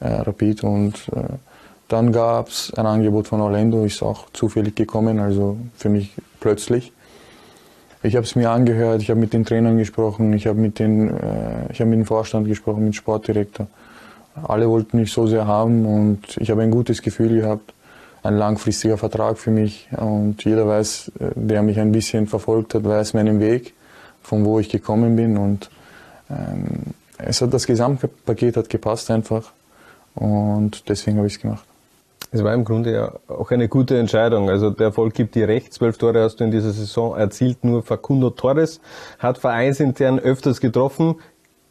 äh, 0.00 0.08
Rapid. 0.08 0.62
Und 0.62 0.94
äh, 1.14 1.22
dann 1.88 2.12
gab 2.12 2.48
es 2.48 2.72
ein 2.74 2.86
Angebot 2.86 3.28
von 3.28 3.40
Orlando, 3.40 3.84
ist 3.84 4.02
auch 4.02 4.26
zufällig 4.32 4.76
gekommen, 4.76 5.18
also 5.18 5.56
für 5.76 5.88
mich 5.88 6.12
plötzlich. 6.40 6.92
Ich 8.04 8.16
habe 8.16 8.24
es 8.24 8.34
mir 8.34 8.50
angehört, 8.50 9.00
ich 9.00 9.10
habe 9.10 9.20
mit 9.20 9.32
den 9.32 9.44
Trainern 9.44 9.78
gesprochen, 9.78 10.32
ich 10.32 10.48
habe 10.48 10.58
mit, 10.58 10.80
den, 10.80 11.08
äh, 11.08 11.70
ich 11.70 11.80
hab 11.80 11.86
mit 11.86 11.98
dem 11.98 12.04
Vorstand 12.04 12.48
gesprochen, 12.48 12.84
mit 12.84 12.94
dem 12.94 12.96
Sportdirektor. 12.96 13.68
Alle 14.42 14.68
wollten 14.68 14.98
mich 14.98 15.12
so 15.12 15.26
sehr 15.28 15.46
haben 15.46 15.86
und 15.86 16.36
ich 16.38 16.50
habe 16.50 16.62
ein 16.62 16.72
gutes 16.72 17.02
Gefühl 17.02 17.40
gehabt. 17.40 17.72
Ein 18.24 18.36
langfristiger 18.36 18.98
Vertrag 18.98 19.38
für 19.38 19.50
mich 19.50 19.88
und 19.96 20.44
jeder 20.44 20.66
weiß, 20.66 21.12
äh, 21.20 21.30
der 21.36 21.62
mich 21.62 21.78
ein 21.78 21.92
bisschen 21.92 22.26
verfolgt 22.26 22.74
hat, 22.74 22.84
weiß 22.84 23.14
meinen 23.14 23.38
Weg, 23.38 23.72
von 24.22 24.44
wo 24.44 24.58
ich 24.58 24.68
gekommen 24.68 25.14
bin 25.14 25.36
und 25.36 25.70
ähm, 26.30 26.94
es 27.18 27.40
hat 27.40 27.54
das 27.54 27.66
Gesamtpaket 27.66 28.56
hat 28.56 28.68
gepasst 28.68 29.10
einfach 29.12 29.52
und 30.14 30.88
deswegen 30.88 31.18
habe 31.18 31.28
ich 31.28 31.34
es 31.34 31.40
gemacht. 31.40 31.64
Es 32.34 32.42
war 32.42 32.54
im 32.54 32.64
Grunde 32.64 32.92
ja 32.92 33.12
auch 33.28 33.50
eine 33.50 33.68
gute 33.68 33.98
Entscheidung. 33.98 34.48
Also 34.48 34.70
der 34.70 34.86
Erfolg 34.86 35.12
gibt 35.12 35.34
dir 35.34 35.48
recht. 35.48 35.74
Zwölf 35.74 35.98
Tore 35.98 36.22
hast 36.22 36.36
du 36.36 36.44
in 36.44 36.50
dieser 36.50 36.72
Saison 36.72 37.14
erzielt. 37.14 37.62
Nur 37.62 37.82
Facundo 37.82 38.30
Torres 38.30 38.80
hat 39.18 39.36
vereinsintern 39.36 40.18
öfters 40.18 40.60
getroffen. 40.60 41.16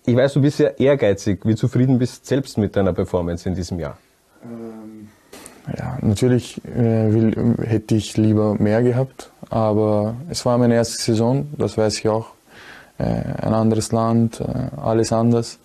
Ich 0.06 0.15
weiß, 0.15 0.34
du 0.34 0.41
bist 0.41 0.60
ja 0.60 0.70
ehrgeizig. 0.70 1.39
Wie 1.46 1.56
zufrieden 1.56 1.98
bist 1.98 2.24
du 2.24 2.27
selbst 2.27 2.60
mit 2.60 2.75
deiner 2.75 2.94
Performance 2.94 3.50
in 3.50 3.56
diesem 3.56 3.80
Jahr? 3.80 3.98
Ähm, 4.44 5.10
ja, 5.75 5.98
natürlich 6.01 6.63
äh, 6.65 7.12
will, 7.12 7.56
hätte 7.63 7.96
ich 7.96 8.15
lieber 8.18 8.56
mehr 8.56 8.84
gehabt, 8.84 9.32
aber 9.50 10.15
es 10.30 10.46
war 10.46 10.58
meine 10.58 10.75
erste 10.75 11.01
Saison, 11.01 11.48
das 11.58 11.77
weiß 11.77 12.00
ich 12.00 12.10
auch. 12.10 12.34
Äh, 12.98 13.03
ein 13.03 13.53
anderes 13.53 13.91
Land, 13.91 14.41
äh, 14.41 14.46
alles 14.80 15.12
anders. 15.12 15.60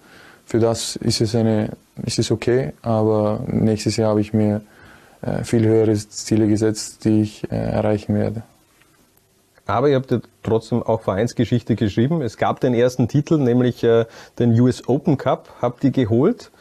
Für 0.44 0.58
das 0.58 0.96
ist 0.96 1.20
es, 1.20 1.34
eine, 1.34 1.70
ist 2.04 2.18
es 2.18 2.30
okay, 2.30 2.72
aber 2.82 3.40
nächstes 3.46 3.96
Jahr 3.96 4.10
habe 4.10 4.20
ich 4.20 4.32
mir 4.32 4.60
viel 5.42 5.66
höhere 5.66 5.94
Ziele 5.94 6.48
gesetzt, 6.48 7.04
die 7.04 7.22
ich 7.22 7.50
äh, 7.50 7.56
erreichen 7.56 8.14
werde. 8.14 8.42
Aber 9.66 9.88
ihr 9.88 9.96
habt 9.96 10.10
ja 10.12 10.20
trotzdem 10.42 10.82
auch 10.82 11.00
Vereinsgeschichte 11.00 11.74
geschrieben. 11.74 12.22
Es 12.22 12.36
gab 12.36 12.60
den 12.60 12.72
ersten 12.72 13.08
Titel, 13.08 13.38
nämlich 13.38 13.82
äh, 13.82 14.06
den 14.38 14.58
US 14.60 14.88
Open 14.88 15.18
Cup, 15.18 15.48
habt 15.60 15.82
ihr 15.82 15.90
geholt. 15.90 16.52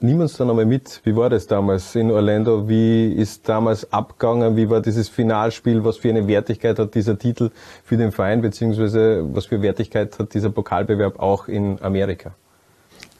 Nimm 0.00 0.20
uns 0.20 0.36
da 0.36 0.44
nochmal 0.44 0.64
mit. 0.64 1.00
Wie 1.04 1.14
war 1.14 1.30
das 1.30 1.46
damals 1.46 1.94
in 1.94 2.10
Orlando? 2.10 2.68
Wie 2.68 3.12
ist 3.12 3.48
damals 3.48 3.92
abgegangen? 3.92 4.56
Wie 4.56 4.68
war 4.68 4.80
dieses 4.80 5.08
Finalspiel? 5.08 5.84
Was 5.84 5.98
für 5.98 6.08
eine 6.08 6.26
Wertigkeit 6.26 6.78
hat 6.78 6.94
dieser 6.94 7.18
Titel 7.18 7.50
für 7.84 7.96
den 7.96 8.10
Verein? 8.10 8.40
Beziehungsweise 8.40 9.24
was 9.32 9.46
für 9.46 9.62
Wertigkeit 9.62 10.18
hat 10.18 10.34
dieser 10.34 10.50
Pokalbewerb 10.50 11.20
auch 11.20 11.46
in 11.46 11.80
Amerika? 11.82 12.34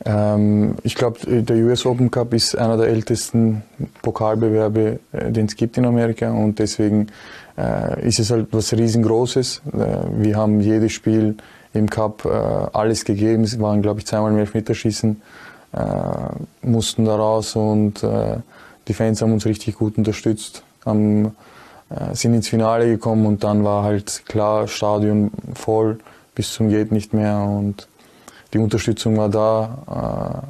Ähm, 0.04 0.76
ich 0.82 0.94
glaube, 0.94 1.42
der 1.42 1.56
US 1.56 1.86
Open 1.86 2.10
Cup 2.10 2.34
ist 2.34 2.56
einer 2.56 2.76
der 2.76 2.88
ältesten 2.88 3.62
Pokalbewerbe, 4.02 4.98
äh, 5.12 5.32
den 5.32 5.46
es 5.46 5.56
gibt 5.56 5.78
in 5.78 5.86
Amerika 5.86 6.30
und 6.30 6.58
deswegen 6.58 7.08
äh, 7.56 8.06
ist 8.06 8.18
es 8.18 8.30
halt 8.30 8.48
was 8.50 8.72
riesengroßes. 8.72 9.62
Äh, 9.72 9.78
wir 10.18 10.36
haben 10.36 10.60
jedes 10.60 10.92
Spiel 10.92 11.36
im 11.72 11.90
Cup 11.90 12.24
alles 12.72 13.04
gegeben. 13.04 13.44
Es 13.44 13.60
waren, 13.60 13.82
glaube 13.82 14.00
ich, 14.00 14.06
zweimal 14.06 14.32
im 14.32 14.38
Elfmeterschießen, 14.38 15.20
mussten 16.62 17.04
da 17.04 17.16
raus 17.16 17.54
und 17.54 18.02
die 18.88 18.94
Fans 18.94 19.20
haben 19.20 19.34
uns 19.34 19.44
richtig 19.44 19.74
gut 19.74 19.98
unterstützt, 19.98 20.62
haben, 20.86 21.36
sind 22.14 22.32
ins 22.32 22.48
Finale 22.48 22.86
gekommen 22.86 23.26
und 23.26 23.44
dann 23.44 23.62
war 23.62 23.84
halt 23.84 24.22
klar, 24.24 24.68
Stadion 24.68 25.30
voll 25.52 25.98
bis 26.34 26.54
zum 26.54 26.70
geht 26.70 26.92
nicht 26.92 27.12
mehr 27.12 27.40
und 27.40 27.88
die 28.52 28.58
Unterstützung 28.58 29.16
war 29.16 29.28
da. 29.28 30.44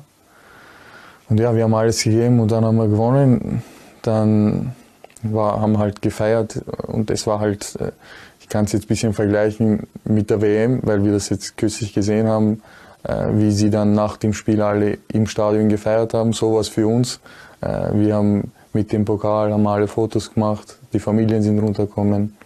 Äh, 1.28 1.30
und 1.30 1.40
ja, 1.40 1.54
wir 1.54 1.64
haben 1.64 1.74
alles 1.74 2.02
gegeben 2.02 2.40
und 2.40 2.50
dann 2.52 2.64
haben 2.64 2.76
wir 2.76 2.88
gewonnen. 2.88 3.62
Dann 4.02 4.74
war, 5.22 5.60
haben 5.60 5.72
wir 5.72 5.78
halt 5.78 6.02
gefeiert 6.02 6.62
und 6.86 7.10
es 7.10 7.26
war 7.26 7.40
halt, 7.40 7.76
äh, 7.80 7.92
ich 8.40 8.48
kann 8.48 8.66
es 8.66 8.72
jetzt 8.72 8.84
ein 8.84 8.88
bisschen 8.88 9.12
vergleichen 9.12 9.88
mit 10.04 10.30
der 10.30 10.40
WM, 10.40 10.80
weil 10.84 11.04
wir 11.04 11.12
das 11.12 11.30
jetzt 11.30 11.56
kürzlich 11.56 11.94
gesehen 11.94 12.28
haben, 12.28 12.62
äh, 13.02 13.26
wie 13.32 13.50
sie 13.50 13.70
dann 13.70 13.94
nach 13.94 14.16
dem 14.16 14.32
Spiel 14.32 14.62
alle 14.62 14.98
im 15.12 15.26
Stadion 15.26 15.68
gefeiert 15.68 16.14
haben. 16.14 16.32
So 16.32 16.54
was 16.54 16.68
für 16.68 16.86
uns. 16.86 17.20
Wir 17.58 18.14
haben 18.14 18.52
mit 18.74 18.92
dem 18.92 19.06
Pokal 19.06 19.50
haben 19.50 19.66
alle 19.66 19.88
Fotos 19.88 20.34
gemacht, 20.34 20.76
die 20.92 21.00
Familien 21.00 21.42
sind 21.42 21.58
runtergekommen. 21.58 22.36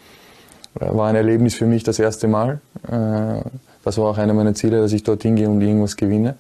War 0.75 1.09
ein 1.09 1.17
Erlebnis 1.17 1.55
für 1.55 1.67
mich 1.67 1.83
das 1.83 1.99
erste 1.99 2.29
Mal 2.29 2.61
das 3.85 3.99
war 3.99 4.11
auch 4.11 4.19
einer 4.19 4.35
meiner 4.35 4.55
Ziele, 4.55 4.81
dass 4.81 4.93
ich 4.93 5.03
dorthin 5.03 5.37
gehe 5.37 5.49
und 5.49 5.61
irgendwas 5.61 5.97
gewinne. 5.97 6.37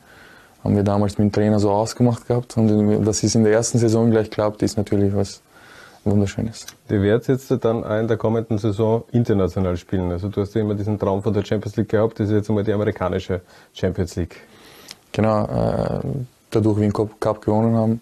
Haben 0.63 0.77
wir 0.77 0.83
damals 0.83 1.17
mit 1.17 1.29
dem 1.29 1.33
Trainer 1.33 1.59
so 1.59 1.71
ausgemacht 1.71 2.27
gehabt. 2.29 2.57
Und 2.57 3.05
dass 3.05 3.23
es 3.23 3.35
in 3.35 3.45
der 3.45 3.53
ersten 3.55 3.79
Saison 3.79 4.11
gleich 4.11 4.31
klappt, 4.31 4.63
ist 4.63 4.77
natürlich 4.77 5.15
was 5.15 5.41
Wunderschönes. 6.05 6.67
Du 6.89 7.03
wirst 7.03 7.29
jetzt 7.29 7.51
dann 7.63 7.83
in 7.85 8.09
der 8.09 8.17
kommenden 8.17 8.57
Saison 8.59 9.05
international 9.13 9.77
spielen. 9.77 10.11
Also 10.11 10.29
du 10.29 10.41
hast 10.41 10.55
ja 10.55 10.63
immer 10.63 10.75
diesen 10.75 10.99
Traum 10.99 11.23
von 11.23 11.33
der 11.33 11.45
Champions 11.45 11.77
League 11.77 11.91
gehabt. 11.91 12.19
Das 12.21 12.29
ist 12.29 12.35
jetzt 12.35 12.49
einmal 12.49 12.65
die 12.65 12.73
amerikanische 12.73 13.43
Champions 13.75 14.17
League. 14.17 14.37
Genau. 15.13 15.45
Äh, 15.45 16.01
dadurch 16.51 16.79
wir 16.79 16.89
den 16.89 16.93
Cup 16.93 17.43
gewonnen 17.43 17.77
haben, 17.77 18.01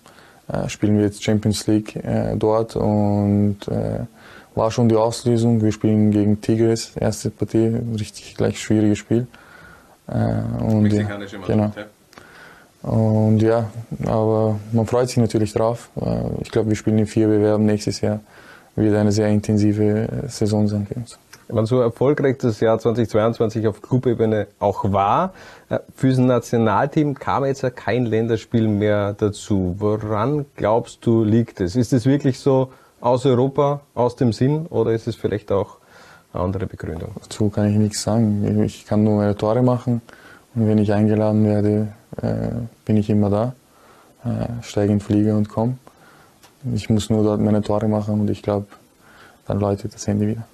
äh, 0.49 0.69
spielen 0.69 0.97
wir 0.97 1.05
jetzt 1.05 1.23
Champions 1.23 1.67
League 1.67 1.97
äh, 1.97 2.37
dort 2.37 2.77
und 2.77 3.59
äh, 3.69 4.01
war 4.59 4.71
schon 4.71 4.89
die 4.89 4.97
Auslösung. 4.97 5.63
Wir 5.63 5.73
spielen 5.73 6.11
gegen 6.11 6.41
Tigres, 6.41 6.93
erste 6.97 7.31
Partie, 7.31 7.81
richtig 7.99 8.35
gleich 8.37 8.61
schwieriges 8.61 8.99
Spiel. 8.99 9.27
Äh, 10.09 10.13
und, 10.63 10.83
Mexikanische 10.83 11.39
genau. 11.39 11.73
Und 12.83 13.41
ja, 13.41 13.71
aber 14.05 14.59
man 14.73 14.87
freut 14.87 15.09
sich 15.09 15.17
natürlich 15.19 15.53
drauf. 15.53 15.91
Äh, 16.01 16.43
ich 16.43 16.51
glaube, 16.51 16.69
wir 16.69 16.77
spielen 16.77 16.99
in 16.99 17.07
vier 17.07 17.29
Bewerben 17.29 17.65
nächstes 17.67 18.01
Jahr. 18.01 18.21
Wird 18.77 18.95
eine 18.95 19.13
sehr 19.13 19.29
intensive 19.29 20.09
Saison 20.29 20.69
sein 20.69 20.87
für 20.87 20.95
uns. 20.95 21.19
Wenn 21.49 21.65
so 21.65 21.81
erfolgreich 21.81 22.37
das 22.39 22.61
Jahr 22.61 22.79
2022 22.79 23.67
auf 23.67 23.81
Clubebene 23.81 24.49
auch 24.59 24.93
war, 24.93 25.33
äh, 25.69 25.79
für 25.95 26.09
das 26.09 26.19
Nationalteam 26.19 27.15
kam 27.15 27.45
jetzt 27.45 27.63
ja 27.63 27.71
kein 27.71 28.07
Länderspiel 28.07 28.69
mehr 28.69 29.15
dazu. 29.15 29.77
Woran 29.79 30.47
glaubst 30.57 31.07
du 31.07 31.25
liegt 31.25 31.61
es? 31.61 31.77
Ist 31.77 31.93
es 31.93 32.07
wirklich 32.07 32.39
so, 32.39 32.71
aus 33.01 33.27
Europa, 33.27 33.81
aus 33.95 34.17
dem 34.17 34.33
Sinn 34.33 34.67
oder 34.67 34.93
ist 34.93 35.07
es 35.07 35.17
vielleicht 35.17 35.53
auch 35.53 35.77
eine 36.33 36.43
andere 36.43 36.67
Begründung? 36.67 37.13
Dazu 37.21 37.49
kann 37.49 37.71
ich 37.71 37.77
nichts 37.77 38.03
sagen. 38.03 38.63
Ich 38.65 38.87
kann 38.87 39.05
nur 39.05 39.17
meine 39.17 39.37
Tore 39.37 39.63
machen 39.63 40.01
und 40.55 40.67
wenn 40.67 40.79
ich 40.79 40.93
eingeladen 40.93 41.45
werde, 41.45 41.89
äh, 42.21 42.51
bin 42.85 42.97
ich 42.97 43.11
immer 43.11 43.31
da, 43.31 43.55
äh, 44.25 44.63
steige 44.63 44.93
in 44.93 44.99
den 44.99 45.05
Flieger 45.05 45.37
und 45.37 45.49
komme. 45.49 45.79
Ich 46.75 46.91
muss 46.91 47.09
nur 47.09 47.23
dort 47.23 47.41
meine 47.41 47.63
Tore 47.63 47.89
machen 47.89 48.21
und 48.21 48.31
ich 48.31 48.43
glaube, 48.43 48.67
dann 49.47 49.61
läutet 49.61 49.95
das 49.95 50.07
Handy 50.07 50.27
wieder. 50.27 50.47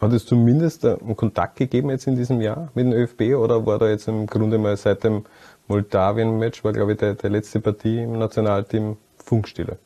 Hat 0.00 0.12
es 0.12 0.26
zumindest 0.26 0.84
einen 0.84 1.16
Kontakt 1.16 1.56
gegeben 1.56 1.90
jetzt 1.90 2.08
in 2.08 2.16
diesem 2.16 2.40
Jahr 2.40 2.68
mit 2.74 2.86
dem 2.86 2.92
ÖFB 2.92 3.36
oder 3.36 3.64
war 3.64 3.78
da 3.78 3.88
jetzt 3.88 4.08
im 4.08 4.26
Grunde 4.26 4.58
mal 4.58 4.76
seit 4.76 5.04
dem 5.04 5.24
Moldawien-Match, 5.68 6.64
war 6.64 6.72
glaube 6.72 6.92
ich 6.92 6.98
der, 6.98 7.14
der 7.14 7.30
letzte 7.30 7.60
Partie 7.60 8.02
im 8.02 8.18
Nationalteam 8.18 8.96
Funkstille? 9.16 9.78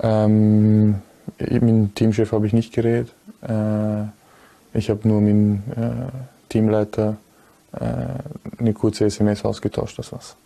Ähm, 0.00 1.02
mit 1.38 1.62
dem 1.62 1.94
Teamchef 1.94 2.32
habe 2.32 2.46
ich 2.46 2.52
nicht 2.52 2.72
geredet. 2.72 3.12
Äh, 3.42 4.04
ich 4.74 4.90
habe 4.90 5.06
nur 5.06 5.20
mit 5.20 5.30
dem 5.30 5.62
äh, 5.76 6.08
Teamleiter 6.48 7.16
äh, 7.72 7.84
eine 8.58 8.72
kurze 8.72 9.06
SMS 9.06 9.44
ausgetauscht, 9.44 9.98
das 9.98 10.12
war's. 10.12 10.36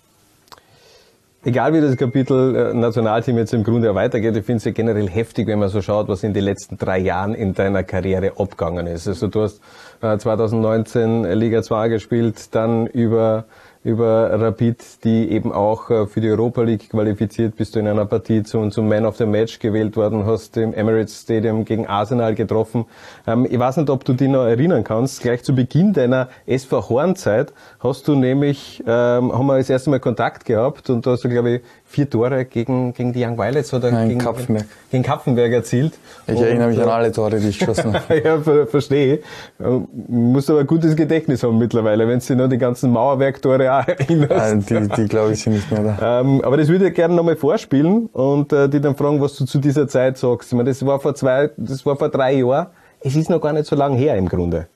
Egal 1.44 1.74
wie 1.74 1.80
das 1.80 1.96
Kapitel 1.96 2.72
Nationalteam 2.72 3.36
jetzt 3.36 3.52
im 3.52 3.64
Grunde 3.64 3.92
weitergeht, 3.96 4.36
ich 4.36 4.44
finde 4.44 4.58
es 4.58 4.64
ja 4.64 4.70
generell 4.70 5.08
heftig, 5.08 5.48
wenn 5.48 5.58
man 5.58 5.70
so 5.70 5.82
schaut, 5.82 6.06
was 6.06 6.22
in 6.22 6.32
den 6.32 6.44
letzten 6.44 6.78
drei 6.78 6.98
Jahren 6.98 7.34
in 7.34 7.52
deiner 7.52 7.82
Karriere 7.82 8.34
abgegangen 8.38 8.86
ist. 8.86 9.08
Also 9.08 9.26
du 9.26 9.42
hast 9.42 9.60
2019 10.00 11.24
Liga 11.32 11.64
2 11.64 11.88
gespielt, 11.88 12.54
dann 12.54 12.86
über 12.86 13.44
über 13.84 14.30
Rapid, 14.40 15.04
die 15.04 15.30
eben 15.30 15.52
auch 15.52 15.90
äh, 15.90 16.06
für 16.06 16.20
die 16.20 16.30
Europa 16.30 16.62
League 16.62 16.90
qualifiziert, 16.90 17.56
bist 17.56 17.74
du 17.74 17.80
in 17.80 17.88
einer 17.88 18.06
Partie 18.06 18.44
zum, 18.44 18.70
zum 18.70 18.88
Man 18.88 19.04
of 19.04 19.16
the 19.16 19.26
Match 19.26 19.58
gewählt 19.58 19.96
worden, 19.96 20.24
hast 20.24 20.56
im 20.56 20.72
Emirates 20.72 21.22
Stadium 21.22 21.64
gegen 21.64 21.86
Arsenal 21.86 22.34
getroffen. 22.34 22.84
Ähm, 23.26 23.46
ich 23.50 23.58
weiß 23.58 23.78
nicht, 23.78 23.90
ob 23.90 24.04
du 24.04 24.12
dich 24.12 24.28
noch 24.28 24.44
erinnern 24.44 24.84
kannst, 24.84 25.20
gleich 25.20 25.42
zu 25.42 25.54
Beginn 25.54 25.92
deiner 25.92 26.28
SV 26.46 26.88
Horn-Zeit 26.88 27.52
hast 27.80 28.06
du 28.06 28.14
nämlich, 28.14 28.82
ähm, 28.86 29.32
haben 29.32 29.46
wir 29.46 29.58
das 29.58 29.70
erste 29.70 29.90
Mal 29.90 30.00
Kontakt 30.00 30.44
gehabt 30.44 30.88
und 30.88 31.04
da 31.04 31.12
hast 31.12 31.24
du, 31.24 31.28
glaube 31.28 31.50
ich, 31.50 31.62
vier 31.92 32.08
Tore 32.08 32.46
gegen, 32.46 32.94
gegen 32.94 33.12
die 33.12 33.24
Young 33.24 33.36
Violets 33.38 33.72
oder 33.74 33.90
Nein, 33.90 34.08
gegen 34.08 34.20
Kapfenberg. 34.20 34.66
Gegen 34.90 35.02
Kapfenberg 35.02 35.52
erzielt. 35.52 35.92
Ich 36.26 36.36
und, 36.36 36.42
erinnere 36.42 36.68
mich 36.68 36.80
an 36.80 36.88
alle 36.88 37.12
Tore, 37.12 37.38
die 37.38 37.48
ich 37.48 37.58
geschossen 37.58 37.92
habe. 38.08 38.22
ja, 38.22 38.40
ver 38.40 38.66
verstehe. 38.66 39.20
Du 39.58 39.86
musst 40.08 40.48
aber 40.50 40.60
ein 40.60 40.66
gutes 40.66 40.96
Gedächtnis 40.96 41.42
haben 41.42 41.58
mittlerweile, 41.58 42.08
wenn 42.08 42.18
du 42.18 42.36
noch 42.36 42.48
die 42.48 42.58
ganzen 42.58 42.90
Mauerwerktore 42.90 43.72
auch 43.72 43.86
erinnerst. 43.86 44.70
Nein, 44.70 44.88
die, 44.88 45.02
die 45.02 45.08
glaube 45.08 45.32
ich 45.32 45.42
sind 45.42 45.52
nicht 45.52 45.70
mehr 45.70 45.82
da. 45.82 46.20
Ähm, 46.20 46.40
aber 46.42 46.56
das 46.56 46.68
würde 46.68 46.88
ich 46.88 46.94
gerne 46.94 47.14
nochmal 47.14 47.36
vorspielen 47.36 48.06
und 48.06 48.52
äh, 48.52 48.68
die 48.68 48.80
dann 48.80 48.96
fragen, 48.96 49.20
was 49.20 49.36
du 49.36 49.44
zu 49.44 49.58
dieser 49.58 49.86
Zeit 49.86 50.16
sagst. 50.16 50.50
Ich 50.50 50.56
meine, 50.56 50.70
das 50.70 50.84
war 50.84 50.98
vor 50.98 51.14
zwei, 51.14 51.50
das 51.56 51.84
war 51.84 51.96
vor 51.96 52.08
drei 52.08 52.34
Jahren. 52.34 52.68
Es 53.00 53.16
ist 53.16 53.28
noch 53.28 53.40
gar 53.40 53.52
nicht 53.52 53.66
so 53.66 53.76
lange 53.76 53.96
her 53.96 54.16
im 54.16 54.28
Grunde. 54.28 54.68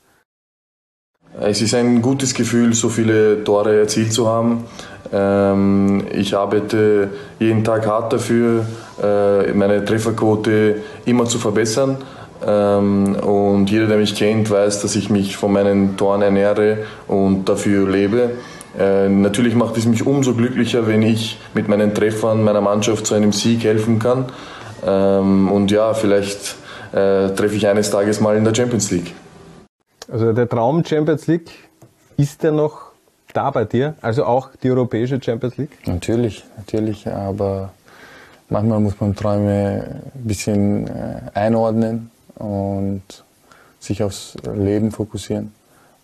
Es 1.38 1.60
ist 1.60 1.74
ein 1.74 2.00
gutes 2.00 2.32
Gefühl, 2.32 2.72
so 2.72 2.88
viele 2.88 3.44
Tore 3.44 3.80
erzielt 3.80 4.12
zu 4.12 4.26
haben. 4.26 4.64
Ähm, 5.12 6.04
ich 6.12 6.36
arbeite 6.36 7.10
jeden 7.38 7.64
Tag 7.64 7.86
hart 7.86 8.12
dafür, 8.12 8.66
äh, 9.02 9.52
meine 9.52 9.84
Trefferquote 9.84 10.82
immer 11.04 11.26
zu 11.26 11.38
verbessern. 11.38 11.98
Ähm, 12.46 13.16
und 13.16 13.70
jeder, 13.70 13.86
der 13.86 13.96
mich 13.96 14.14
kennt, 14.14 14.50
weiß, 14.50 14.82
dass 14.82 14.96
ich 14.96 15.10
mich 15.10 15.36
von 15.36 15.52
meinen 15.52 15.96
Toren 15.96 16.22
ernähre 16.22 16.78
und 17.06 17.48
dafür 17.48 17.88
lebe. 17.88 18.30
Äh, 18.78 19.08
natürlich 19.08 19.54
macht 19.54 19.76
es 19.78 19.86
mich 19.86 20.06
umso 20.06 20.34
glücklicher, 20.34 20.86
wenn 20.86 21.02
ich 21.02 21.38
mit 21.54 21.68
meinen 21.68 21.94
Treffern 21.94 22.44
meiner 22.44 22.60
Mannschaft 22.60 23.06
zu 23.06 23.14
einem 23.14 23.32
Sieg 23.32 23.64
helfen 23.64 23.98
kann. 23.98 24.26
Ähm, 24.86 25.50
und 25.50 25.70
ja, 25.70 25.94
vielleicht 25.94 26.56
äh, 26.92 27.28
treffe 27.30 27.56
ich 27.56 27.66
eines 27.66 27.90
Tages 27.90 28.20
mal 28.20 28.36
in 28.36 28.44
der 28.44 28.54
Champions 28.54 28.90
League. 28.90 29.14
Also 30.12 30.32
der 30.32 30.48
Traum 30.48 30.84
Champions 30.84 31.26
League, 31.26 31.50
ist 32.16 32.42
der 32.42 32.52
noch 32.52 32.85
da 33.36 33.50
bei 33.50 33.64
dir? 33.64 33.94
Also 34.00 34.24
auch 34.24 34.50
die 34.62 34.70
europäische 34.70 35.20
Champions 35.22 35.56
League? 35.56 35.78
Natürlich, 35.86 36.44
natürlich, 36.56 37.06
aber 37.08 37.70
manchmal 38.48 38.80
muss 38.80 38.98
man 39.00 39.14
Träume 39.14 40.02
ein 40.14 40.24
bisschen 40.24 40.86
äh, 40.86 41.20
einordnen 41.34 42.10
und 42.36 43.02
sich 43.80 44.02
aufs 44.02 44.36
Leben 44.54 44.90
fokussieren. 44.90 45.52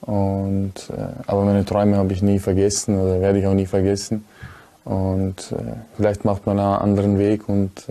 Und, 0.03 0.75
äh, 0.91 1.03
aber 1.27 1.45
meine 1.45 1.65
Träume 1.65 1.97
habe 1.97 2.13
ich 2.13 2.23
nie 2.23 2.39
vergessen 2.39 3.01
oder 3.01 3.21
werde 3.21 3.39
ich 3.39 3.47
auch 3.47 3.55
nie 3.55 3.67
vergessen. 3.67 4.25
Und 4.85 5.53
äh, 5.53 5.75
vielleicht 5.97 6.25
macht 6.25 6.47
man 6.47 6.59
einen 6.59 6.77
anderen 6.77 7.19
Weg 7.19 7.49
und 7.49 7.87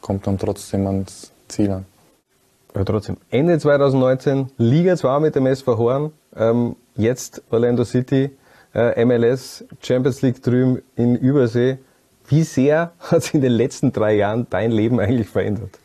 kommt 0.00 0.26
dann 0.26 0.38
trotzdem 0.38 0.86
ans 0.86 1.32
Ziel 1.48 1.70
an. 1.70 1.86
Aber 2.74 2.84
trotzdem, 2.84 3.16
Ende 3.30 3.58
2019 3.58 4.50
Liga 4.58 4.96
2 4.96 5.20
mit 5.20 5.34
dem 5.36 5.46
SV 5.46 5.78
Horn, 5.78 6.12
ähm, 6.36 6.76
jetzt 6.96 7.42
Orlando 7.50 7.84
City, 7.84 8.30
äh, 8.74 9.04
MLS, 9.04 9.64
Champions 9.80 10.22
League 10.22 10.42
drüben 10.42 10.82
in 10.96 11.16
Übersee. 11.16 11.78
Wie 12.28 12.42
sehr 12.42 12.92
hat 12.98 13.22
sich 13.22 13.34
in 13.34 13.40
den 13.40 13.52
letzten 13.52 13.92
drei 13.92 14.14
Jahren 14.14 14.46
dein 14.50 14.70
Leben 14.70 15.00
eigentlich 15.00 15.28
verändert? 15.28 15.78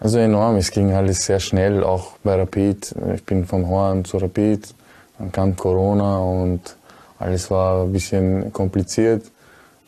Also 0.00 0.18
enorm, 0.18 0.56
es 0.56 0.70
ging 0.70 0.92
alles 0.92 1.24
sehr 1.24 1.40
schnell, 1.40 1.82
auch 1.82 2.18
bei 2.22 2.34
Rapid. 2.34 2.94
Ich 3.14 3.24
bin 3.24 3.46
vom 3.46 3.68
Horn 3.68 4.04
zu 4.04 4.18
Rapid, 4.18 4.74
dann 5.18 5.32
kam 5.32 5.56
Corona 5.56 6.18
und 6.18 6.76
alles 7.18 7.50
war 7.50 7.84
ein 7.84 7.92
bisschen 7.92 8.52
kompliziert. 8.52 9.30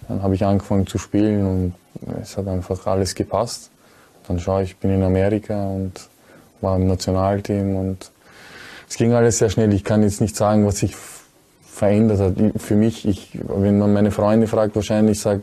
Dann 0.09 0.23
habe 0.23 0.35
ich 0.35 0.45
angefangen 0.45 0.87
zu 0.87 0.99
spielen 0.99 1.47
und 1.47 1.75
es 2.23 2.37
hat 2.37 2.47
einfach 2.47 2.87
alles 2.87 3.15
gepasst. 3.15 3.71
Dann 4.29 4.39
schaue 4.39 4.63
ich, 4.63 4.77
bin 4.77 4.91
in 4.91 5.03
Amerika 5.03 5.67
und 5.67 5.93
war 6.61 6.77
im 6.77 6.87
Nationalteam 6.87 7.77
und 7.77 8.11
es 8.89 8.97
ging 8.97 9.13
alles 9.13 9.39
sehr 9.39 9.51
schnell. 9.51 9.73
Ich 9.75 9.85
kann 9.85 10.03
jetzt 10.03 10.21
nicht 10.21 10.37
sagen, 10.37 10.67
was 10.67 10.79
sich 10.79 10.95
verändert 11.77 12.21
hat. 12.21 12.35
Für 12.57 12.75
mich, 12.75 13.07
ich, 13.07 13.39
wenn 13.47 13.79
man 13.79 13.93
meine 13.93 14.11
Freunde 14.11 14.47
fragt, 14.47 14.75
wahrscheinlich 14.77 15.21
sagen 15.21 15.43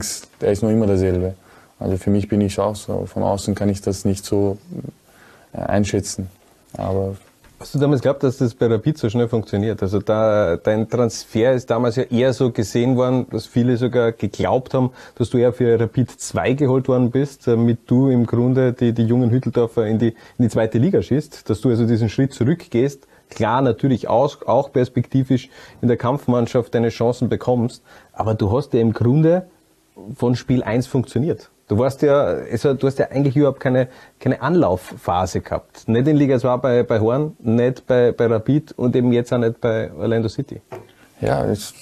sie, 0.00 0.26
er 0.40 0.50
ist 0.50 0.62
noch 0.62 0.70
immer 0.70 0.86
derselbe. 0.86 1.34
Also 1.78 1.96
für 1.96 2.10
mich 2.10 2.28
bin 2.28 2.40
ich 2.40 2.58
auch 2.58 2.74
so. 2.74 3.06
Von 3.06 3.22
außen 3.22 3.54
kann 3.54 3.68
ich 3.68 3.80
das 3.80 4.04
nicht 4.04 4.24
so 4.24 4.58
äh, 5.52 5.58
einschätzen. 5.58 6.28
Aber 6.76 7.14
Hast 7.60 7.74
du 7.74 7.80
damals 7.80 8.02
geglaubt, 8.02 8.22
dass 8.22 8.38
das 8.38 8.54
bei 8.54 8.66
Rapid 8.66 8.98
so 8.98 9.10
schnell 9.10 9.26
funktioniert? 9.26 9.82
Also 9.82 9.98
da, 9.98 10.56
dein 10.56 10.88
Transfer 10.88 11.52
ist 11.54 11.68
damals 11.70 11.96
ja 11.96 12.04
eher 12.04 12.32
so 12.32 12.52
gesehen 12.52 12.96
worden, 12.96 13.26
dass 13.30 13.46
viele 13.46 13.76
sogar 13.76 14.12
geglaubt 14.12 14.74
haben, 14.74 14.90
dass 15.16 15.30
du 15.30 15.38
eher 15.38 15.52
für 15.52 15.78
Rapid 15.78 16.08
2 16.08 16.52
geholt 16.52 16.86
worden 16.86 17.10
bist, 17.10 17.48
damit 17.48 17.80
du 17.90 18.10
im 18.10 18.26
Grunde 18.26 18.72
die, 18.72 18.92
die 18.92 19.02
jungen 19.02 19.30
Hütteldorfer 19.30 19.86
in 19.86 19.98
die, 19.98 20.08
in 20.08 20.44
die 20.44 20.48
zweite 20.48 20.78
Liga 20.78 21.02
schießt, 21.02 21.50
dass 21.50 21.60
du 21.60 21.70
also 21.70 21.84
diesen 21.84 22.08
Schritt 22.08 22.32
zurückgehst, 22.32 23.08
klar 23.30 23.62
natürlich 23.62 24.08
auch, 24.08 24.46
auch 24.46 24.72
perspektivisch 24.72 25.48
in 25.80 25.88
der 25.88 25.96
Kampfmannschaft 25.96 26.74
deine 26.74 26.88
Chancen 26.88 27.28
bekommst, 27.28 27.82
aber 28.12 28.34
du 28.34 28.56
hast 28.56 28.72
ja 28.74 28.80
im 28.80 28.92
Grunde 28.92 29.46
von 30.16 30.36
Spiel 30.36 30.62
1 30.62 30.86
funktioniert. 30.86 31.50
Du 31.68 31.76
warst 31.76 32.00
ja, 32.00 32.18
also 32.18 32.72
du 32.72 32.86
hast 32.86 32.98
ja 32.98 33.10
eigentlich 33.10 33.36
überhaupt 33.36 33.60
keine, 33.60 33.88
keine 34.20 34.40
Anlaufphase 34.40 35.42
gehabt. 35.42 35.86
Nicht 35.86 36.08
in 36.08 36.16
Liga 36.16 36.38
2 36.38 36.56
bei, 36.56 36.82
bei 36.82 36.98
Horn, 36.98 37.36
nicht 37.40 37.86
bei, 37.86 38.12
bei 38.12 38.26
Rapid 38.26 38.72
und 38.72 38.96
eben 38.96 39.12
jetzt 39.12 39.32
auch 39.32 39.38
nicht 39.38 39.60
bei 39.60 39.92
Orlando 39.92 40.28
City. 40.28 40.62
Ja, 41.20 41.50
ich, 41.50 41.74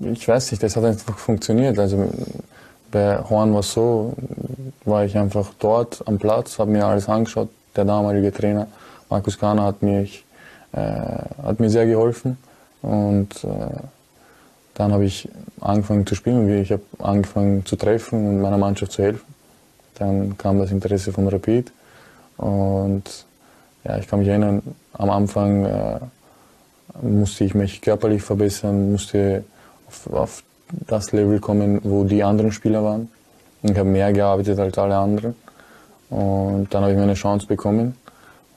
ich 0.00 0.28
weiß 0.28 0.50
nicht, 0.50 0.62
das 0.62 0.76
hat 0.76 0.84
einfach 0.84 1.16
funktioniert. 1.16 1.78
Also 1.78 2.10
bei 2.90 3.18
Horn 3.22 3.54
war 3.54 3.60
es 3.60 3.72
so, 3.72 4.12
war 4.84 5.06
ich 5.06 5.16
einfach 5.16 5.50
dort 5.58 6.02
am 6.06 6.18
Platz, 6.18 6.58
habe 6.58 6.70
mir 6.70 6.84
alles 6.84 7.08
angeschaut. 7.08 7.48
Der 7.74 7.86
damalige 7.86 8.32
Trainer 8.32 8.66
Markus 9.08 9.38
Kahner 9.38 9.64
hat, 9.64 9.82
mich, 9.82 10.24
äh, 10.72 10.78
hat 10.78 11.60
mir 11.60 11.70
sehr 11.70 11.86
geholfen 11.86 12.38
und 12.82 13.44
äh, 13.44 13.48
dann 14.74 14.92
habe 14.92 15.04
ich 15.04 15.28
angefangen 15.60 16.06
zu 16.06 16.14
spielen 16.14 16.40
und 16.40 16.50
ich 16.50 16.70
habe 16.70 16.82
angefangen 16.98 17.64
zu 17.64 17.76
treffen 17.76 18.28
und 18.28 18.40
meiner 18.40 18.58
Mannschaft 18.58 18.92
zu 18.92 19.02
helfen. 19.02 19.34
Dann 19.98 20.36
kam 20.36 20.58
das 20.58 20.70
Interesse 20.70 21.12
von 21.12 21.28
Rapid 21.28 21.72
und 22.36 23.26
ja, 23.84 23.98
ich 23.98 24.08
kann 24.08 24.18
mich 24.18 24.28
erinnern, 24.28 24.62
am 24.92 25.10
Anfang 25.10 25.64
äh, 25.64 26.00
musste 27.02 27.44
ich 27.44 27.54
mich 27.54 27.80
körperlich 27.80 28.22
verbessern, 28.22 28.92
musste 28.92 29.44
auf, 29.88 30.12
auf, 30.12 30.42
das 30.88 31.12
Level 31.12 31.38
kommen, 31.38 31.80
wo 31.84 32.02
die 32.04 32.24
anderen 32.24 32.50
Spieler 32.50 32.82
waren. 32.82 33.08
Und 33.62 33.70
ich 33.70 33.78
habe 33.78 33.88
mehr 33.88 34.12
gearbeitet 34.12 34.58
als 34.58 34.76
alle 34.76 34.96
anderen. 34.96 35.36
Und 36.10 36.66
dann 36.70 36.82
habe 36.82 36.92
ich 36.92 36.98
meine 36.98 37.14
Chance 37.14 37.46
bekommen. 37.46 37.96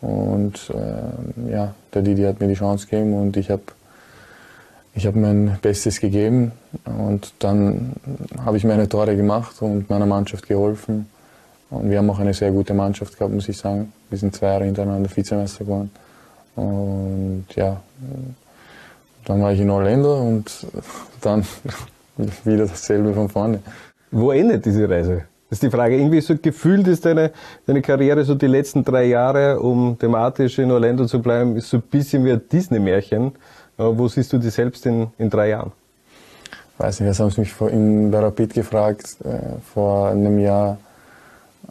Und 0.02 0.72
äh, 0.74 1.52
ja, 1.52 1.74
der 1.94 2.02
Didi 2.02 2.24
hat 2.24 2.40
mir 2.40 2.48
die 2.48 2.54
Chance 2.54 2.88
gegeben 2.88 3.14
und 3.14 3.36
ich 3.38 3.50
habe 3.50 3.64
ich 4.96 5.06
habe 5.06 5.20
mein 5.20 5.58
Bestes 5.62 6.00
gegeben 6.00 6.52
und 6.84 7.34
dann 7.40 7.94
habe 8.44 8.58
ich 8.58 8.64
meine 8.64 8.90
Tore 8.90 9.16
gemacht 9.16 9.62
und 9.62 9.90
meiner 9.90 10.06
Mannschaft 10.06 10.48
geholfen. 10.48 11.08
Und 11.70 11.90
wir 11.90 12.00
haben 12.00 12.10
auch 12.10 12.20
eine 12.20 12.34
sehr 12.34 12.52
gute 12.52 12.74
Mannschaft 12.74 13.18
gehabt, 13.18 13.34
muss 13.34 13.48
ich 13.48 13.58
sagen. 13.58 13.94
Wir 14.10 14.18
sind 14.18 14.36
zwei 14.36 14.48
Jahre 14.48 14.66
hintereinander 14.66 15.10
Vizemeister 15.16 15.64
geworden. 15.64 15.92
Und 16.56 17.46
ja, 17.56 17.80
dann 19.26 19.42
war 19.42 19.54
ich 19.54 19.60
in 19.60 19.70
Orlando 19.70 20.20
und 20.20 20.68
dann 21.22 21.46
wieder 22.44 22.66
dasselbe 22.66 23.14
von 23.14 23.30
vorne. 23.30 23.60
Wo 24.12 24.32
endet 24.32 24.66
diese 24.66 24.90
Reise? 24.90 25.24
Das 25.50 25.58
ist 25.58 25.64
die 25.64 25.70
Frage. 25.72 25.98
Irgendwie 25.98 26.22
so 26.22 26.36
gefühlt 26.38 26.88
ist 26.88 27.06
deine, 27.06 27.32
deine 27.66 27.82
Karriere 27.82 28.24
so 28.24 28.36
die 28.36 28.48
letzten 28.48 28.84
drei 28.84 29.06
Jahre, 29.06 29.60
um 29.60 29.98
thematisch 29.98 30.60
in 30.60 30.72
Orlando 30.72 31.06
zu 31.06 31.20
bleiben, 31.22 31.56
ist 31.56 31.70
so 31.70 31.78
ein 31.78 31.84
bisschen 31.84 32.24
wie 32.24 32.32
ein 32.32 32.42
Disney-Märchen. 32.52 33.32
Wo 33.78 34.08
siehst 34.08 34.32
du 34.32 34.38
dich 34.38 34.54
selbst 34.54 34.86
in, 34.86 35.08
in 35.18 35.30
drei 35.30 35.50
Jahren? 35.50 35.72
Weiß 36.78 37.00
nicht, 37.00 37.10
das 37.10 37.20
haben 37.20 37.32
sie 37.32 37.42
mich 37.42 37.54
in, 37.72 38.14
Rapid 38.14 38.54
gefragt, 38.54 39.18
äh, 39.24 39.60
vor 39.74 40.10
einem 40.10 40.40
Jahr. 40.40 40.78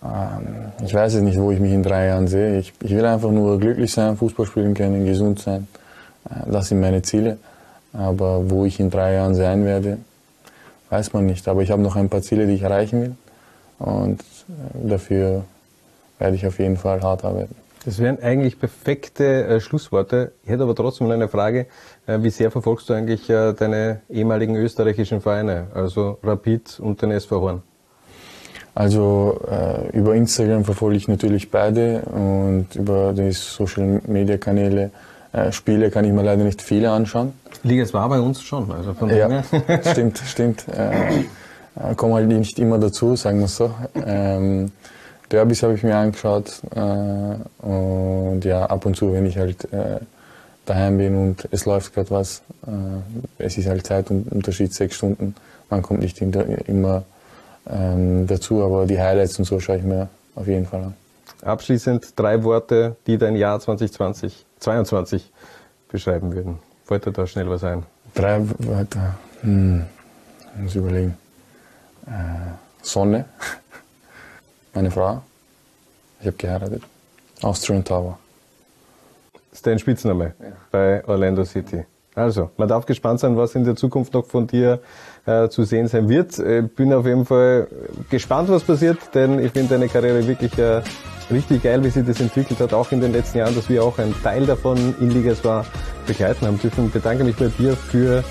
Ähm, 0.02 0.72
ich 0.84 0.92
weiß 0.92 1.14
es 1.14 1.22
nicht, 1.22 1.38
wo 1.38 1.50
ich 1.50 1.60
mich 1.60 1.72
in 1.72 1.82
drei 1.82 2.06
Jahren 2.06 2.26
sehe. 2.28 2.58
Ich, 2.58 2.72
ich 2.82 2.90
will 2.90 3.04
einfach 3.04 3.30
nur 3.30 3.58
glücklich 3.58 3.92
sein, 3.92 4.16
Fußball 4.16 4.46
spielen 4.46 4.74
können, 4.74 5.06
gesund 5.06 5.38
sein. 5.38 5.68
Äh, 6.28 6.50
das 6.50 6.68
sind 6.68 6.80
meine 6.80 7.02
Ziele. 7.02 7.38
Aber 7.92 8.50
wo 8.50 8.64
ich 8.64 8.80
in 8.80 8.90
drei 8.90 9.14
Jahren 9.14 9.34
sein 9.34 9.64
werde, 9.64 9.98
weiß 10.90 11.12
man 11.12 11.26
nicht. 11.26 11.46
Aber 11.48 11.62
ich 11.62 11.70
habe 11.70 11.80
noch 11.80 11.96
ein 11.96 12.08
paar 12.08 12.22
Ziele, 12.22 12.46
die 12.46 12.54
ich 12.54 12.62
erreichen 12.62 13.00
will. 13.00 13.16
Und 13.78 14.20
äh, 14.20 14.88
dafür 14.88 15.44
werde 16.18 16.36
ich 16.36 16.46
auf 16.46 16.58
jeden 16.58 16.76
Fall 16.76 17.00
hart 17.00 17.24
arbeiten. 17.24 17.54
Das 17.84 18.00
wären 18.00 18.20
eigentlich 18.20 18.58
perfekte 18.58 19.46
äh, 19.46 19.60
Schlussworte. 19.60 20.32
Ich 20.42 20.50
hätte 20.50 20.64
aber 20.64 20.74
trotzdem 20.74 21.06
noch 21.06 21.14
eine 21.14 21.28
Frage. 21.28 21.66
Äh, 22.06 22.18
wie 22.22 22.30
sehr 22.30 22.50
verfolgst 22.50 22.88
du 22.88 22.94
eigentlich 22.94 23.30
äh, 23.30 23.52
deine 23.52 24.00
ehemaligen 24.10 24.56
österreichischen 24.56 25.20
Vereine, 25.20 25.68
also 25.74 26.18
Rapid 26.22 26.80
und 26.80 27.00
den 27.00 27.12
SV 27.12 27.40
Horn? 27.40 27.62
Also 28.74 29.40
äh, 29.50 29.96
über 29.96 30.14
Instagram 30.14 30.64
verfolge 30.64 30.96
ich 30.96 31.08
natürlich 31.08 31.50
beide 31.50 32.00
und 32.02 32.66
über 32.74 33.12
die 33.12 33.32
Social 33.32 34.00
Media 34.06 34.36
Kanäle 34.36 34.90
äh, 35.32 35.50
Spiele 35.52 35.90
kann 35.90 36.04
ich 36.04 36.12
mir 36.12 36.22
leider 36.22 36.44
nicht 36.44 36.62
viele 36.62 36.90
anschauen. 36.90 37.32
Liga 37.62 37.84
2 37.84 38.08
bei 38.08 38.20
uns 38.20 38.42
schon, 38.42 38.70
also 38.70 38.94
von 38.94 39.10
Ja, 39.10 39.42
stimmt, 39.90 40.18
stimmt. 40.26 40.64
Äh, 41.78 41.94
komme 41.94 42.14
halt 42.14 42.28
nicht 42.28 42.58
immer 42.58 42.78
dazu, 42.78 43.16
sagen 43.16 43.38
wir 43.38 43.46
es 43.46 43.56
so. 43.56 43.70
Ähm, 44.06 44.72
Derbys 45.30 45.62
habe 45.62 45.74
ich 45.74 45.82
mir 45.82 45.96
angeschaut 45.96 46.62
äh, 46.74 47.66
und 47.66 48.44
ja, 48.44 48.64
ab 48.66 48.86
und 48.86 48.96
zu, 48.96 49.12
wenn 49.12 49.26
ich 49.26 49.36
halt 49.36 49.70
äh, 49.72 50.00
daheim 50.64 50.98
bin 50.98 51.14
und 51.14 51.48
es 51.50 51.66
läuft 51.66 51.94
gerade 51.94 52.10
was, 52.10 52.42
äh, 52.66 53.44
es 53.44 53.58
ist 53.58 53.68
halt 53.68 53.86
Zeitunterschied, 53.86 54.72
sechs 54.72 54.96
Stunden, 54.96 55.34
man 55.68 55.82
kommt 55.82 56.00
nicht 56.00 56.20
immer 56.20 57.04
ähm, 57.68 58.26
dazu, 58.26 58.62
aber 58.62 58.86
die 58.86 58.98
Highlights 58.98 59.38
und 59.38 59.44
so 59.44 59.60
schaue 59.60 59.76
ich 59.76 59.84
mir 59.84 60.08
auf 60.34 60.46
jeden 60.46 60.66
Fall 60.66 60.84
an. 60.84 60.94
Abschließend 61.42 62.14
drei 62.16 62.42
Worte, 62.42 62.96
die 63.06 63.18
dein 63.18 63.36
Jahr 63.36 63.60
2020, 63.60 64.46
22 64.60 65.30
beschreiben 65.90 66.34
würden. 66.34 66.58
Dir 66.90 67.12
da 67.12 67.26
schnell 67.26 67.50
was 67.50 67.62
ein? 67.64 67.82
Drei 68.14 68.40
Wörter, 68.60 69.14
hm, 69.42 69.84
ich 70.56 70.62
muss 70.62 70.74
überlegen. 70.74 71.14
Äh, 72.08 72.52
Sonne, 72.82 73.26
meine 74.74 74.90
Frau, 74.90 75.22
ich 76.20 76.26
habe 76.26 76.36
geheiratet, 76.36 76.82
Austrian 77.42 77.84
Tower. 77.84 78.18
Das 79.32 79.58
ist 79.58 79.66
dein 79.66 79.78
Spitzname 79.78 80.34
bei 80.70 81.06
Orlando 81.06 81.44
City. 81.44 81.84
Also, 82.14 82.50
man 82.56 82.66
darf 82.66 82.86
gespannt 82.86 83.20
sein, 83.20 83.36
was 83.36 83.54
in 83.54 83.64
der 83.64 83.76
Zukunft 83.76 84.14
noch 84.14 84.26
von 84.26 84.46
dir 84.46 84.80
äh, 85.26 85.48
zu 85.48 85.64
sehen 85.64 85.86
sein 85.86 86.08
wird. 86.08 86.38
Äh, 86.38 86.62
bin 86.62 86.92
auf 86.92 87.06
jeden 87.06 87.24
Fall 87.24 87.68
gespannt, 88.10 88.48
was 88.48 88.64
passiert, 88.64 89.14
denn 89.14 89.38
ich 89.38 89.52
finde 89.52 89.74
deine 89.74 89.88
Karriere 89.88 90.26
wirklich 90.26 90.58
äh, 90.58 90.82
richtig 91.30 91.62
geil, 91.62 91.84
wie 91.84 91.90
sie 91.90 92.02
das 92.02 92.20
entwickelt 92.20 92.58
hat, 92.58 92.72
auch 92.72 92.90
in 92.90 93.00
den 93.00 93.12
letzten 93.12 93.38
Jahren, 93.38 93.54
dass 93.54 93.68
wir 93.68 93.84
auch 93.84 93.98
ein 93.98 94.14
Teil 94.22 94.46
davon 94.46 94.96
in 94.98 95.10
Ligas 95.10 95.44
war 95.44 95.64
begleiten 96.06 96.46
haben 96.46 96.58
dürfen. 96.58 96.86
Ich 96.86 96.92
bedanke 96.92 97.22
mich 97.22 97.36
bei 97.36 97.48
dir 97.48 97.76
für 97.76 98.24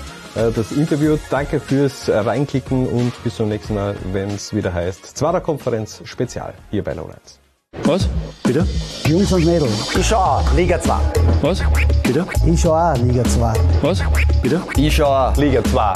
das 0.54 0.72
Interview. 0.72 1.16
Danke 1.30 1.60
fürs 1.60 2.08
Reinklicken 2.08 2.86
und 2.86 3.12
bis 3.24 3.36
zum 3.36 3.48
nächsten 3.48 3.74
Mal, 3.74 3.94
wenn 4.12 4.30
es 4.30 4.54
wieder 4.54 4.72
heißt 4.72 5.16
Zwarer 5.16 5.40
Konferenz 5.40 6.00
Spezial 6.04 6.54
hier 6.70 6.84
bei 6.84 6.94
Lowlands. 6.94 7.40
Was? 7.84 8.08
Bitte? 8.42 8.66
Jungs 9.06 9.32
und 9.32 9.44
Mädels, 9.44 9.94
Ich 9.98 10.06
schau 10.06 10.16
auch, 10.16 10.54
Liga 10.54 10.80
2. 10.80 10.94
Was? 11.42 11.62
Bitte? 12.02 12.26
ich 12.46 12.60
schau 12.60 12.72
auch 12.74 12.96
Liga 12.98 13.24
2. 13.24 13.52
Was? 13.82 14.02
Bitte? 14.42 14.62
Ich 14.76 14.94
schau 14.96 15.06
auch. 15.06 15.36
Liga 15.36 15.62
2. 15.64 15.92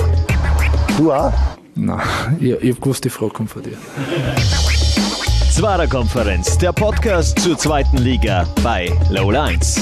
Du 0.98 1.12
auch? 1.12 1.32
Nein, 1.74 2.00
ich, 2.40 2.50
ich 2.50 2.74
hab 2.74 2.82
gewusst, 2.82 3.04
die 3.04 3.10
Frage 3.10 3.32
kommt 3.32 3.50
von 3.50 3.62
dir. 3.62 3.78
Zwarer 5.50 5.86
Konferenz, 5.86 6.58
der 6.58 6.72
Podcast 6.72 7.38
zur 7.38 7.56
zweiten 7.56 7.98
Liga 7.98 8.46
bei 8.62 8.90
Low 9.10 9.30
Lines. 9.30 9.80